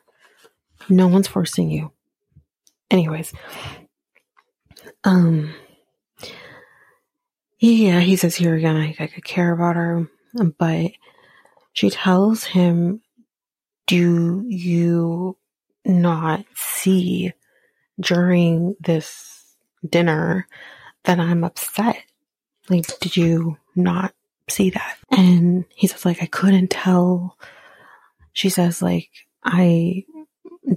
No 0.88 1.06
one's 1.06 1.28
forcing 1.28 1.70
you. 1.70 1.92
Anyways, 2.90 3.32
um, 5.04 5.54
yeah, 7.60 8.00
he 8.00 8.16
says 8.16 8.36
here 8.36 8.54
again, 8.54 8.76
I, 8.76 8.96
I 8.98 9.06
could 9.06 9.24
care 9.24 9.52
about 9.52 9.76
her, 9.76 10.08
um, 10.38 10.54
but 10.58 10.92
she 11.72 11.90
tells 11.90 12.44
him, 12.44 13.02
do 13.86 14.44
you 14.46 15.36
not 15.84 16.44
see 16.54 17.32
during 18.00 18.76
this 18.80 19.56
dinner 19.88 20.46
that 21.04 21.20
I'm 21.20 21.44
upset? 21.44 22.02
Like, 22.68 22.86
did 23.00 23.16
you 23.16 23.56
not 23.76 24.14
see 24.50 24.70
that. 24.70 24.96
And 25.10 25.64
he 25.74 25.86
says, 25.86 26.04
like, 26.04 26.22
I 26.22 26.26
couldn't 26.26 26.70
tell. 26.70 27.38
She 28.32 28.48
says, 28.48 28.82
like, 28.82 29.10
I 29.44 30.04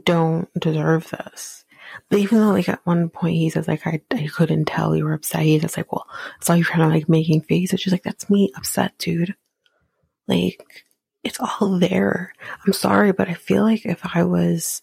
don't 0.03 0.47
deserve 0.59 1.09
this. 1.09 1.62
But 2.09 2.19
even 2.19 2.39
though, 2.39 2.51
like, 2.51 2.69
at 2.69 2.85
one 2.85 3.09
point 3.09 3.35
he 3.35 3.49
says, 3.49 3.67
like, 3.67 3.85
I, 3.85 4.01
I 4.11 4.27
couldn't 4.27 4.65
tell 4.65 4.95
you 4.95 5.05
were 5.05 5.13
upset, 5.13 5.43
he's 5.43 5.61
just 5.61 5.77
like, 5.77 5.91
well, 5.91 6.07
I 6.09 6.43
saw 6.43 6.53
you 6.53 6.65
kind 6.65 6.83
of 6.83 6.89
like 6.89 7.09
making 7.09 7.41
faces. 7.41 7.79
She's 7.79 7.93
like, 7.93 8.03
that's 8.03 8.29
me 8.29 8.51
upset, 8.55 8.97
dude. 8.97 9.35
Like, 10.27 10.85
it's 11.23 11.39
all 11.39 11.79
there. 11.79 12.33
I'm 12.65 12.73
sorry, 12.73 13.11
but 13.13 13.29
I 13.29 13.33
feel 13.33 13.63
like 13.63 13.85
if 13.85 14.01
I 14.15 14.23
was, 14.23 14.81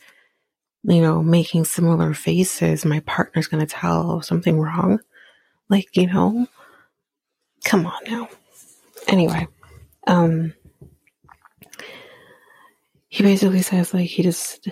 you 0.84 1.02
know, 1.02 1.22
making 1.22 1.64
similar 1.64 2.14
faces, 2.14 2.84
my 2.84 3.00
partner's 3.00 3.48
gonna 3.48 3.66
tell 3.66 4.22
something 4.22 4.58
wrong. 4.58 5.00
Like, 5.68 5.96
you 5.96 6.06
know, 6.06 6.46
come 7.64 7.86
on 7.86 8.00
now. 8.06 8.28
Anyway, 9.06 9.46
um, 10.06 10.54
he 13.08 13.22
basically 13.22 13.62
says 13.62 13.92
like 13.92 14.08
he 14.08 14.22
just 14.22 14.68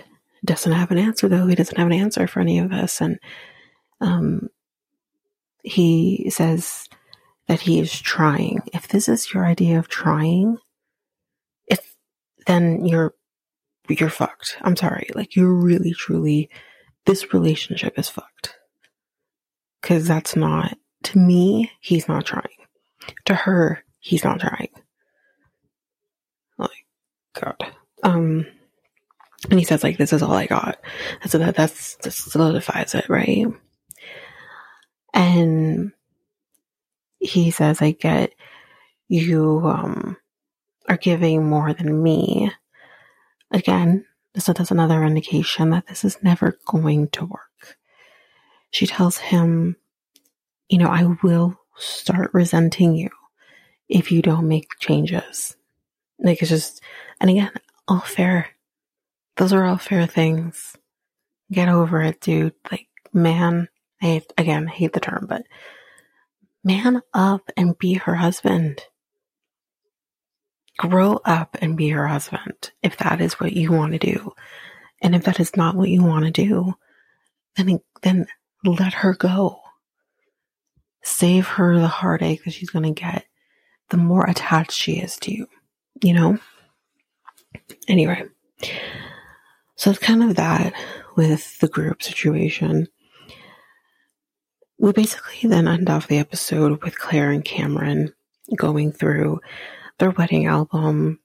doesn't 0.49 0.71
have 0.71 0.91
an 0.91 0.97
answer 0.97 1.29
though. 1.29 1.47
He 1.47 1.55
doesn't 1.55 1.77
have 1.77 1.87
an 1.87 1.93
answer 1.93 2.27
for 2.27 2.39
any 2.39 2.59
of 2.59 2.71
this, 2.71 3.01
and 3.01 3.19
um, 4.01 4.49
he 5.63 6.29
says 6.29 6.87
that 7.47 7.61
he 7.61 7.79
is 7.79 7.99
trying. 7.99 8.59
If 8.73 8.87
this 8.87 9.07
is 9.07 9.31
your 9.31 9.45
idea 9.45 9.77
of 9.77 9.87
trying, 9.87 10.57
if 11.67 11.95
then 12.47 12.83
you're 12.85 13.13
you're 13.87 14.09
fucked. 14.09 14.57
I'm 14.61 14.75
sorry. 14.75 15.09
Like 15.13 15.35
you're 15.35 15.53
really 15.53 15.93
truly 15.93 16.49
this 17.05 17.31
relationship 17.31 17.99
is 17.99 18.09
fucked. 18.09 18.55
Cuz 19.83 20.07
that's 20.07 20.35
not 20.35 20.77
to 21.03 21.19
me, 21.19 21.71
he's 21.79 22.07
not 22.07 22.25
trying. 22.25 22.43
To 23.25 23.35
her, 23.35 23.83
he's 23.99 24.23
not 24.23 24.39
trying. 24.39 24.69
Like, 26.57 26.85
God. 27.39 27.55
Um, 28.03 28.45
and 29.49 29.57
he 29.59 29.65
says, 29.65 29.83
like, 29.83 29.97
this 29.97 30.13
is 30.13 30.21
all 30.21 30.33
I 30.33 30.47
got. 30.47 30.79
And 31.21 31.31
so 31.31 31.37
that, 31.37 31.55
that's, 31.55 31.95
that 31.97 32.11
solidifies 32.11 32.93
it, 32.95 33.07
right? 33.07 33.47
And 35.13 35.91
he 37.19 37.51
says, 37.51 37.81
I 37.81 37.91
get 37.91 38.33
you, 39.07 39.61
um, 39.65 40.17
are 40.87 40.97
giving 40.97 41.47
more 41.47 41.73
than 41.73 42.03
me. 42.03 42.51
Again, 43.51 44.05
so 44.37 44.53
that's 44.53 44.71
another 44.71 45.03
indication 45.03 45.69
that 45.71 45.87
this 45.87 46.03
is 46.03 46.21
never 46.21 46.59
going 46.65 47.07
to 47.09 47.25
work. 47.25 47.77
She 48.71 48.85
tells 48.85 49.17
him, 49.17 49.75
you 50.67 50.77
know, 50.77 50.89
I 50.89 51.15
will 51.23 51.59
start 51.77 52.31
resenting 52.33 52.93
you 52.93 53.09
if 53.87 54.11
you 54.11 54.21
don't 54.21 54.47
make 54.47 54.67
changes. 54.79 55.55
Like 56.19 56.41
it's 56.41 56.49
just, 56.49 56.81
and 57.19 57.29
again, 57.29 57.51
all 57.87 58.01
fair. 58.01 58.49
Those 59.39 59.53
are 59.53 59.65
all 59.65 59.79
fair 59.79 60.07
things. 60.07 60.77
Get 61.51 61.69
over 61.69 62.03
it, 62.03 62.21
dude. 62.21 62.53
Like, 62.71 62.87
man, 63.13 63.69
I 64.01 64.05
hate, 64.07 64.33
again, 64.37 64.67
hate 64.67 64.93
the 64.93 65.01
term, 65.01 65.27
but 65.29 65.43
man 66.63 67.01
up 67.13 67.49
and 67.57 67.77
be 67.77 67.95
her 67.95 68.15
husband. 68.15 68.83
Grow 70.77 71.19
up 71.25 71.57
and 71.61 71.77
be 71.77 71.89
her 71.89 72.07
husband 72.07 72.71
if 72.83 72.97
that 72.97 73.21
is 73.21 73.35
what 73.35 73.53
you 73.53 73.71
want 73.71 73.93
to 73.93 73.99
do. 73.99 74.33
And 75.01 75.15
if 75.15 75.25
that 75.25 75.39
is 75.39 75.55
not 75.57 75.75
what 75.75 75.89
you 75.89 76.03
want 76.03 76.25
to 76.25 76.31
do, 76.31 76.75
then, 77.57 77.79
then 78.03 78.27
let 78.65 78.93
her 78.93 79.13
go. 79.15 79.61
save 81.03 81.47
her 81.47 81.79
the 81.79 81.87
heartache 81.87 82.43
that 82.43 82.51
she's 82.51 82.69
going 82.69 82.93
to 82.93 83.01
get 83.01 83.25
the 83.89 83.97
more 83.97 84.25
attached 84.25 84.71
she 84.73 84.93
is 84.99 85.17
to 85.17 85.33
you, 85.33 85.47
you 86.03 86.13
know? 86.13 86.37
Anyway, 87.87 88.23
so 89.79 89.91
it's 89.91 89.99
kind 89.99 90.21
of 90.21 90.35
that 90.35 90.73
with 91.15 91.57
the 91.59 91.69
group 91.69 92.03
situation. 92.03 92.89
We 94.77 94.91
basically 94.91 95.47
then 95.47 95.69
end 95.69 95.89
off 95.89 96.09
the 96.09 96.17
episode 96.17 96.83
with 96.83 96.99
Claire 96.99 97.31
and 97.31 97.45
Cameron 97.45 98.13
going 98.57 98.91
through 98.91 99.39
their 99.97 100.09
wedding 100.11 100.47
album. 100.47 101.19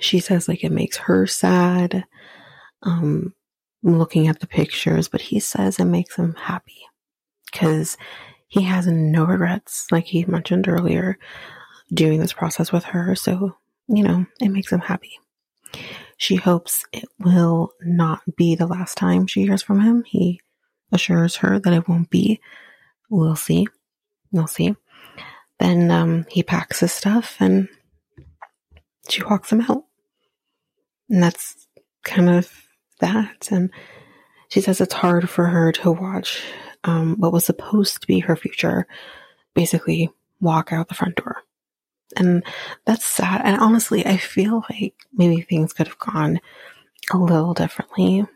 She 0.00 0.20
says 0.20 0.48
like 0.48 0.62
it 0.64 0.70
makes 0.70 0.98
her 0.98 1.26
sad. 1.26 2.04
Um, 2.82 3.34
looking 3.82 4.28
at 4.28 4.40
the 4.40 4.46
pictures, 4.46 5.08
but 5.08 5.22
he 5.22 5.40
says 5.40 5.78
it 5.78 5.86
makes 5.86 6.16
him 6.16 6.34
happy 6.34 6.82
because 7.50 7.96
he 8.48 8.64
has 8.64 8.86
no 8.86 9.24
regrets, 9.24 9.86
like 9.90 10.04
he 10.04 10.26
mentioned 10.26 10.68
earlier, 10.68 11.18
doing 11.92 12.20
this 12.20 12.34
process 12.34 12.70
with 12.70 12.84
her. 12.84 13.14
So, 13.14 13.56
you 13.88 14.02
know, 14.02 14.26
it 14.40 14.50
makes 14.50 14.70
him 14.70 14.80
happy. 14.80 15.18
She 16.20 16.36
hopes 16.36 16.84
it 16.92 17.06
will 17.18 17.72
not 17.80 18.20
be 18.36 18.54
the 18.54 18.66
last 18.66 18.98
time 18.98 19.26
she 19.26 19.44
hears 19.44 19.62
from 19.62 19.80
him. 19.80 20.04
He 20.04 20.38
assures 20.92 21.36
her 21.36 21.58
that 21.58 21.72
it 21.72 21.88
won't 21.88 22.10
be. 22.10 22.42
We'll 23.08 23.36
see. 23.36 23.66
We'll 24.30 24.46
see. 24.46 24.76
Then 25.58 25.90
um, 25.90 26.26
he 26.28 26.42
packs 26.42 26.80
his 26.80 26.92
stuff 26.92 27.38
and 27.40 27.70
she 29.08 29.24
walks 29.24 29.50
him 29.50 29.62
out. 29.62 29.84
And 31.08 31.22
that's 31.22 31.66
kind 32.04 32.28
of 32.28 32.52
that. 32.98 33.48
And 33.50 33.70
she 34.50 34.60
says 34.60 34.82
it's 34.82 34.92
hard 34.92 35.30
for 35.30 35.46
her 35.46 35.72
to 35.72 35.90
watch 35.90 36.42
um, 36.84 37.16
what 37.16 37.32
was 37.32 37.46
supposed 37.46 38.02
to 38.02 38.06
be 38.06 38.18
her 38.18 38.36
future 38.36 38.86
basically 39.54 40.10
walk 40.38 40.70
out 40.70 40.88
the 40.88 40.94
front 40.94 41.16
door. 41.16 41.42
And 42.16 42.44
that's 42.84 43.06
sad. 43.06 43.42
And 43.44 43.60
honestly, 43.60 44.04
I 44.06 44.16
feel 44.16 44.64
like 44.70 44.94
maybe 45.12 45.42
things 45.42 45.72
could 45.72 45.88
have 45.88 45.98
gone 45.98 46.40
a 47.12 47.18
little 47.18 47.54
differently 47.54 48.26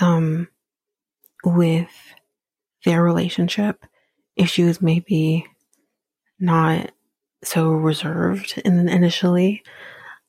um, 0.00 0.48
with 1.44 1.90
their 2.84 3.02
relationship 3.02 3.84
if 4.36 4.48
she 4.48 4.64
was 4.64 4.80
maybe 4.80 5.46
not 6.38 6.90
so 7.44 7.70
reserved 7.70 8.60
in 8.64 8.88
initially. 8.88 9.62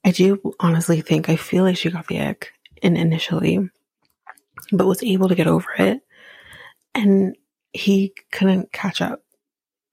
I 0.06 0.12
do 0.12 0.54
honestly 0.60 1.02
think 1.02 1.30
I 1.30 1.36
feel 1.36 1.64
like 1.64 1.78
she 1.78 1.90
got 1.90 2.08
the 2.08 2.20
ick 2.20 2.52
in 2.82 2.98
initially, 2.98 3.70
but 4.72 4.88
was 4.88 5.04
able 5.04 5.30
to 5.30 5.36
get 5.36 5.48
over 5.48 5.72
it. 5.78 6.02
And 6.94 7.36
he 7.72 8.14
couldn't 8.32 8.72
catch 8.72 9.02
up 9.02 9.24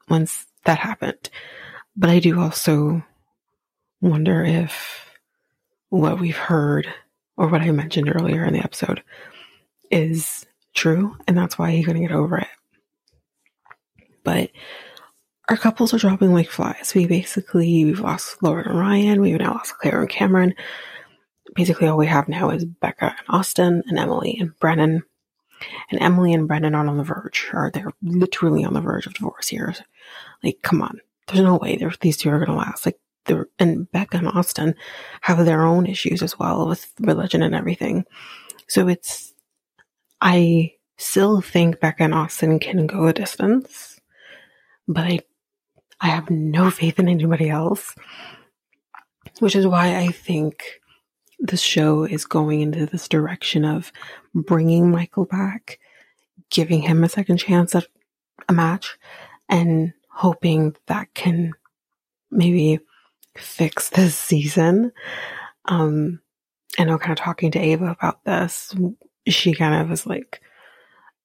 once 0.08 0.46
that 0.64 0.78
happened. 0.78 1.30
But 1.96 2.10
I 2.10 2.18
do 2.20 2.40
also 2.40 3.02
wonder 4.00 4.44
if 4.44 5.06
what 5.90 6.20
we've 6.20 6.36
heard 6.36 6.92
or 7.36 7.48
what 7.48 7.62
I 7.62 7.70
mentioned 7.70 8.12
earlier 8.14 8.44
in 8.44 8.54
the 8.54 8.64
episode 8.64 9.02
is 9.90 10.46
true 10.74 11.16
and 11.26 11.36
that's 11.36 11.58
why 11.58 11.72
he 11.72 11.82
couldn't 11.82 12.02
get 12.02 12.12
over 12.12 12.38
it. 12.38 12.48
But 14.22 14.50
our 15.48 15.56
couples 15.56 15.92
are 15.92 15.98
dropping 15.98 16.32
like 16.32 16.48
flies. 16.48 16.92
We 16.94 17.06
basically 17.06 17.84
we've 17.84 18.00
lost 18.00 18.42
Lauren 18.42 18.68
and 18.68 18.78
Ryan, 18.78 19.20
we've 19.20 19.38
now 19.38 19.54
lost 19.54 19.78
Claire 19.78 20.02
and 20.02 20.08
Cameron. 20.08 20.54
Basically 21.54 21.88
all 21.88 21.98
we 21.98 22.06
have 22.06 22.28
now 22.28 22.50
is 22.50 22.64
Becca 22.64 23.06
and 23.06 23.26
Austin 23.28 23.82
and 23.88 23.98
Emily 23.98 24.36
and 24.38 24.56
Brennan. 24.60 25.02
And 25.90 26.00
Emily 26.00 26.32
and 26.32 26.48
Brennan 26.48 26.74
are 26.74 26.86
on 26.86 26.96
the 26.96 27.04
verge, 27.04 27.50
or 27.52 27.70
they're 27.70 27.92
literally 28.02 28.64
on 28.64 28.72
the 28.72 28.80
verge 28.80 29.06
of 29.06 29.12
divorce 29.14 29.48
here. 29.48 29.74
Like, 30.42 30.60
come 30.62 30.80
on. 30.80 31.00
There's 31.30 31.44
no 31.44 31.56
way 31.56 31.78
these 32.00 32.16
two 32.16 32.30
are 32.30 32.44
gonna 32.44 32.58
last. 32.58 32.86
Like 32.86 32.98
they're 33.26 33.46
and 33.58 33.90
Becca 33.92 34.18
and 34.18 34.28
Austin 34.28 34.74
have 35.20 35.44
their 35.44 35.62
own 35.62 35.86
issues 35.86 36.22
as 36.22 36.38
well 36.38 36.66
with 36.66 36.92
religion 37.00 37.42
and 37.42 37.54
everything. 37.54 38.04
So 38.68 38.88
it's 38.88 39.32
I 40.20 40.74
still 40.96 41.40
think 41.40 41.80
Becca 41.80 42.02
and 42.02 42.14
Austin 42.14 42.58
can 42.58 42.86
go 42.86 43.06
a 43.06 43.12
distance, 43.12 44.00
but 44.88 45.04
I 45.04 45.20
I 46.00 46.08
have 46.08 46.30
no 46.30 46.70
faith 46.70 46.98
in 46.98 47.08
anybody 47.08 47.50
else, 47.50 47.94
which 49.38 49.54
is 49.54 49.66
why 49.66 49.96
I 49.96 50.08
think 50.08 50.80
the 51.38 51.56
show 51.56 52.04
is 52.04 52.24
going 52.24 52.60
into 52.60 52.86
this 52.86 53.08
direction 53.08 53.64
of 53.64 53.92
bringing 54.34 54.90
Michael 54.90 55.26
back, 55.26 55.78
giving 56.50 56.82
him 56.82 57.04
a 57.04 57.08
second 57.08 57.38
chance 57.38 57.74
at 57.74 57.86
a 58.48 58.52
match, 58.52 58.98
and 59.48 59.92
hoping 60.12 60.76
that 60.86 61.12
can 61.14 61.52
maybe 62.30 62.80
fix 63.36 63.90
this 63.90 64.16
season. 64.16 64.92
Um, 65.64 66.20
I 66.78 66.84
know 66.84 66.98
kind 66.98 67.12
of 67.12 67.18
talking 67.18 67.50
to 67.52 67.58
Ava 67.58 67.86
about 67.86 68.24
this, 68.24 68.74
she 69.26 69.54
kind 69.54 69.82
of 69.82 69.90
was 69.90 70.06
like, 70.06 70.40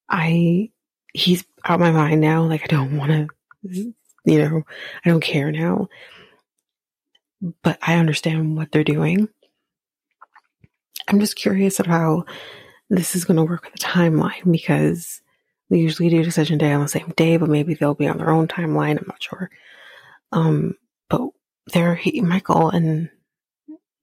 I, 0.09 0.71
he's 1.13 1.45
out 1.63 1.75
of 1.75 1.79
my 1.79 1.91
mind 1.91 2.21
now. 2.21 2.43
Like, 2.43 2.63
I 2.63 2.67
don't 2.67 2.97
want 2.97 3.11
to 3.11 3.93
you 4.25 4.39
know, 4.39 4.63
I 5.05 5.09
don't 5.09 5.21
care 5.21 5.51
now. 5.51 5.87
But 7.61 7.77
I 7.81 7.95
understand 7.95 8.57
what 8.57 8.71
they're 8.71 8.83
doing. 8.83 9.29
I'm 11.07 11.19
just 11.19 11.35
curious 11.35 11.79
of 11.79 11.85
how 11.85 12.25
this 12.89 13.15
is 13.15 13.25
going 13.25 13.37
to 13.37 13.43
work 13.43 13.65
with 13.65 13.73
the 13.73 13.79
timeline 13.79 14.51
because 14.51 15.21
we 15.69 15.79
usually 15.79 16.09
do 16.09 16.23
decision 16.23 16.57
day 16.57 16.71
on 16.73 16.81
the 16.81 16.87
same 16.87 17.13
day, 17.15 17.37
but 17.37 17.49
maybe 17.49 17.73
they'll 17.73 17.93
be 17.93 18.07
on 18.07 18.17
their 18.17 18.29
own 18.29 18.47
timeline. 18.47 18.97
I'm 18.97 19.07
not 19.07 19.21
sure. 19.21 19.49
Um, 20.31 20.75
but 21.09 21.21
there, 21.73 21.95
he, 21.95 22.21
Michael 22.21 22.69
and 22.69 23.09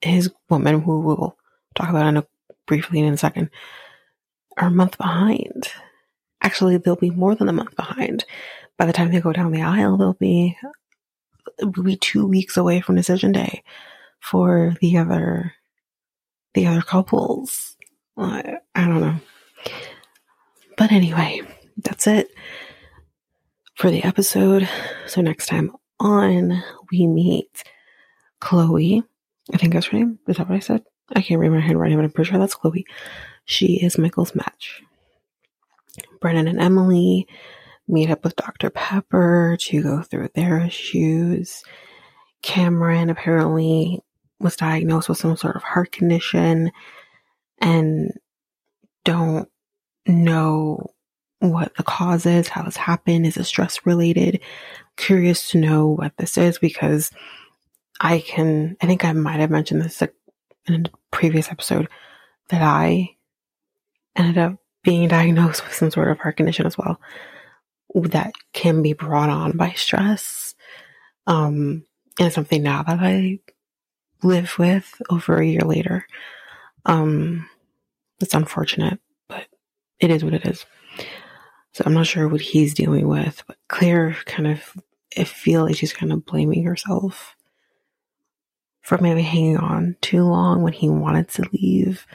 his 0.01 0.31
woman, 0.49 0.81
who 0.81 1.01
we'll 1.01 1.37
talk 1.75 1.89
about 1.89 2.07
in 2.07 2.17
a 2.17 2.27
briefly 2.67 3.01
in 3.01 3.15
a 3.15 3.19
second, 3.19 3.51
are 4.57 4.69
a 4.69 4.71
month 4.71 4.99
behind. 4.99 5.69
Actually, 6.43 6.77
they'll 6.77 6.97
be 6.97 7.11
more 7.11 7.35
than 7.35 7.49
a 7.49 7.53
month 7.53 7.77
behind 7.77 8.25
by 8.83 8.87
the 8.87 8.93
time 8.93 9.13
they 9.13 9.21
go 9.21 9.33
down 9.33 9.53
the 9.53 9.63
aisle, 9.63 9.97
they'll 9.97 10.15
be 10.15 10.57
will 11.61 11.85
be 11.85 11.97
two 11.97 12.27
weeks 12.27 12.57
away 12.57 12.81
from 12.81 12.97
decision 12.97 13.31
day 13.31 13.63
for 14.19 14.75
the 14.81 14.97
other 14.99 15.53
the 16.55 16.67
other 16.67 16.83
couples. 16.83 17.77
I 18.17 18.59
don't 18.75 19.01
know. 19.01 19.21
But 20.77 20.93
anyway, 20.93 21.41
that's 21.77 22.07
it 22.07 22.29
for 23.77 23.91
the 23.91 24.05
episode. 24.05 24.69
So 25.07 25.21
next 25.21 25.47
time 25.47 25.73
on, 26.01 26.63
we 26.91 27.07
meet 27.07 27.65
Chloe. 28.41 29.03
I 29.53 29.57
think 29.57 29.73
that's 29.73 29.87
her 29.87 29.99
name. 29.99 30.19
Is 30.27 30.37
that 30.37 30.49
what 30.49 30.57
I 30.57 30.61
said? 30.61 30.83
I 31.15 31.23
can't 31.23 31.41
read 31.41 31.51
my 31.51 31.61
handwriting, 31.61 31.99
but 31.99 32.05
I'm 32.05 32.11
pretty 32.11 32.31
sure 32.31 32.39
that's 32.39 32.55
Chloe. 32.55 32.87
She 33.45 33.75
is 33.83 33.99
Michael's 33.99 34.35
match. 34.35 34.83
Brennan 36.21 36.49
and 36.49 36.61
Emily 36.61 37.27
meet 37.89 38.11
up 38.11 38.25
with 38.25 38.37
Dr. 38.37 38.71
Pepper 38.71 39.57
to 39.61 39.83
go 39.83 40.03
through 40.03 40.29
their 40.35 40.59
issues. 40.59 41.63
Cameron 42.43 43.11
apparently 43.11 44.01
was 44.41 44.57
diagnosed 44.57 45.09
with 45.09 45.19
some 45.19 45.37
sort 45.37 45.57
of 45.57 45.63
heart 45.63 45.93
condition 45.93 46.71
and 47.61 48.13
don't 49.05 49.49
know 50.07 50.95
what 51.39 51.75
the 51.77 51.83
cause 51.83 52.27
is, 52.27 52.49
how 52.49 52.63
this 52.63 52.77
happened. 52.77 53.27
Is 53.27 53.37
it 53.37 53.45
stress 53.45 53.85
related? 53.85 54.41
Curious 54.97 55.51
to 55.51 55.59
know 55.59 55.89
what 55.89 56.17
this 56.17 56.39
is 56.39 56.59
because 56.59 57.11
I 58.01 58.21
can, 58.21 58.77
I 58.81 58.87
think 58.87 59.05
I 59.05 59.13
might 59.13 59.41
have 59.41 59.51
mentioned 59.51 59.83
this 59.83 60.03
in 60.67 60.87
a 60.87 60.91
previous 61.11 61.51
episode 61.51 61.89
that 62.49 62.63
I 62.63 63.17
ended 64.17 64.39
up 64.39 64.57
being 64.85 65.09
diagnosed 65.09 65.65
with 65.65 65.75
some 65.75 65.91
sort 65.91 66.11
of 66.11 66.19
heart 66.19 66.37
condition 66.37 66.67
as 66.67 66.77
well 66.77 67.01
that 67.95 68.33
can 68.53 68.83
be 68.83 68.93
brought 68.93 69.31
on 69.31 69.57
by 69.57 69.73
stress. 69.73 70.55
Um, 71.27 71.85
and 72.19 72.33
something 72.33 72.63
now 72.63 72.83
that 72.83 72.99
I 73.01 73.39
live 74.23 74.55
with 74.59 75.01
over 75.11 75.39
a 75.39 75.47
year 75.47 75.63
later. 75.63 76.07
Um, 76.85 77.49
it's 78.21 78.35
unfortunate, 78.35 79.01
it 80.03 80.11
is 80.11 80.23
what 80.23 80.35
it 80.35 80.45
is. 80.45 80.67
So 81.73 81.85
I'm 81.87 81.95
not 81.95 82.07
sure 82.07 82.29
what 82.29 82.43
he's 82.43 82.75
dealing 82.75 83.09
with, 83.09 83.43
but 83.47 83.57
Claire 83.69 84.15
kind 84.27 84.47
of, 84.47 84.77
I 85.17 85.25
feel 85.25 85.65
like 85.65 85.77
she's 85.77 85.95
kind 85.95 86.13
of 86.13 86.27
blaming 86.27 86.65
herself 86.65 87.35
for 88.83 88.99
maybe 88.99 89.23
hanging 89.23 89.57
on 89.57 89.97
too 90.03 90.25
long 90.25 90.63
when 90.63 90.75
he 90.75 90.91
wanted 90.91 91.29
to 91.31 91.49
leave. 91.53 92.07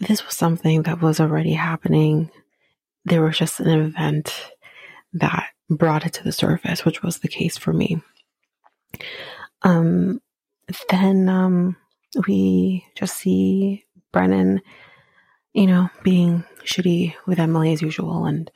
This 0.00 0.24
was 0.26 0.34
something 0.34 0.82
that 0.82 1.00
was 1.00 1.20
already 1.20 1.52
happening 1.52 2.30
there 3.04 3.22
was 3.22 3.36
just 3.36 3.60
an 3.60 3.68
event 3.68 4.34
that 5.12 5.48
brought 5.70 6.06
it 6.06 6.14
to 6.14 6.24
the 6.24 6.32
surface, 6.32 6.84
which 6.84 7.02
was 7.02 7.18
the 7.18 7.28
case 7.28 7.56
for 7.58 7.72
me. 7.72 8.00
Um, 9.62 10.20
then 10.88 11.28
um, 11.28 11.76
we 12.26 12.86
just 12.94 13.16
see 13.18 13.84
Brennan, 14.12 14.62
you 15.54 15.66
know, 15.66 15.88
being 16.02 16.44
shitty 16.64 17.14
with 17.26 17.38
Emily 17.38 17.72
as 17.72 17.80
usual, 17.80 18.26
and 18.26 18.50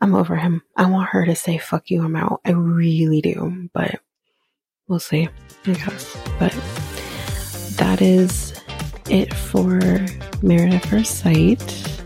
I'm 0.00 0.14
over 0.14 0.36
him. 0.36 0.62
I 0.76 0.88
want 0.88 1.10
her 1.10 1.24
to 1.26 1.34
say, 1.34 1.58
fuck 1.58 1.90
you, 1.90 2.02
I'm 2.04 2.16
out. 2.16 2.40
I 2.44 2.52
really 2.52 3.20
do. 3.20 3.68
But 3.72 4.00
we'll 4.86 5.00
see. 5.00 5.28
I 5.66 5.72
guess. 5.72 6.16
But 6.38 6.52
that 7.76 8.00
is 8.00 8.54
it 9.08 9.34
for 9.34 9.78
Married 10.42 10.74
at 10.74 10.86
First 10.86 11.18
Sight. 11.18 11.99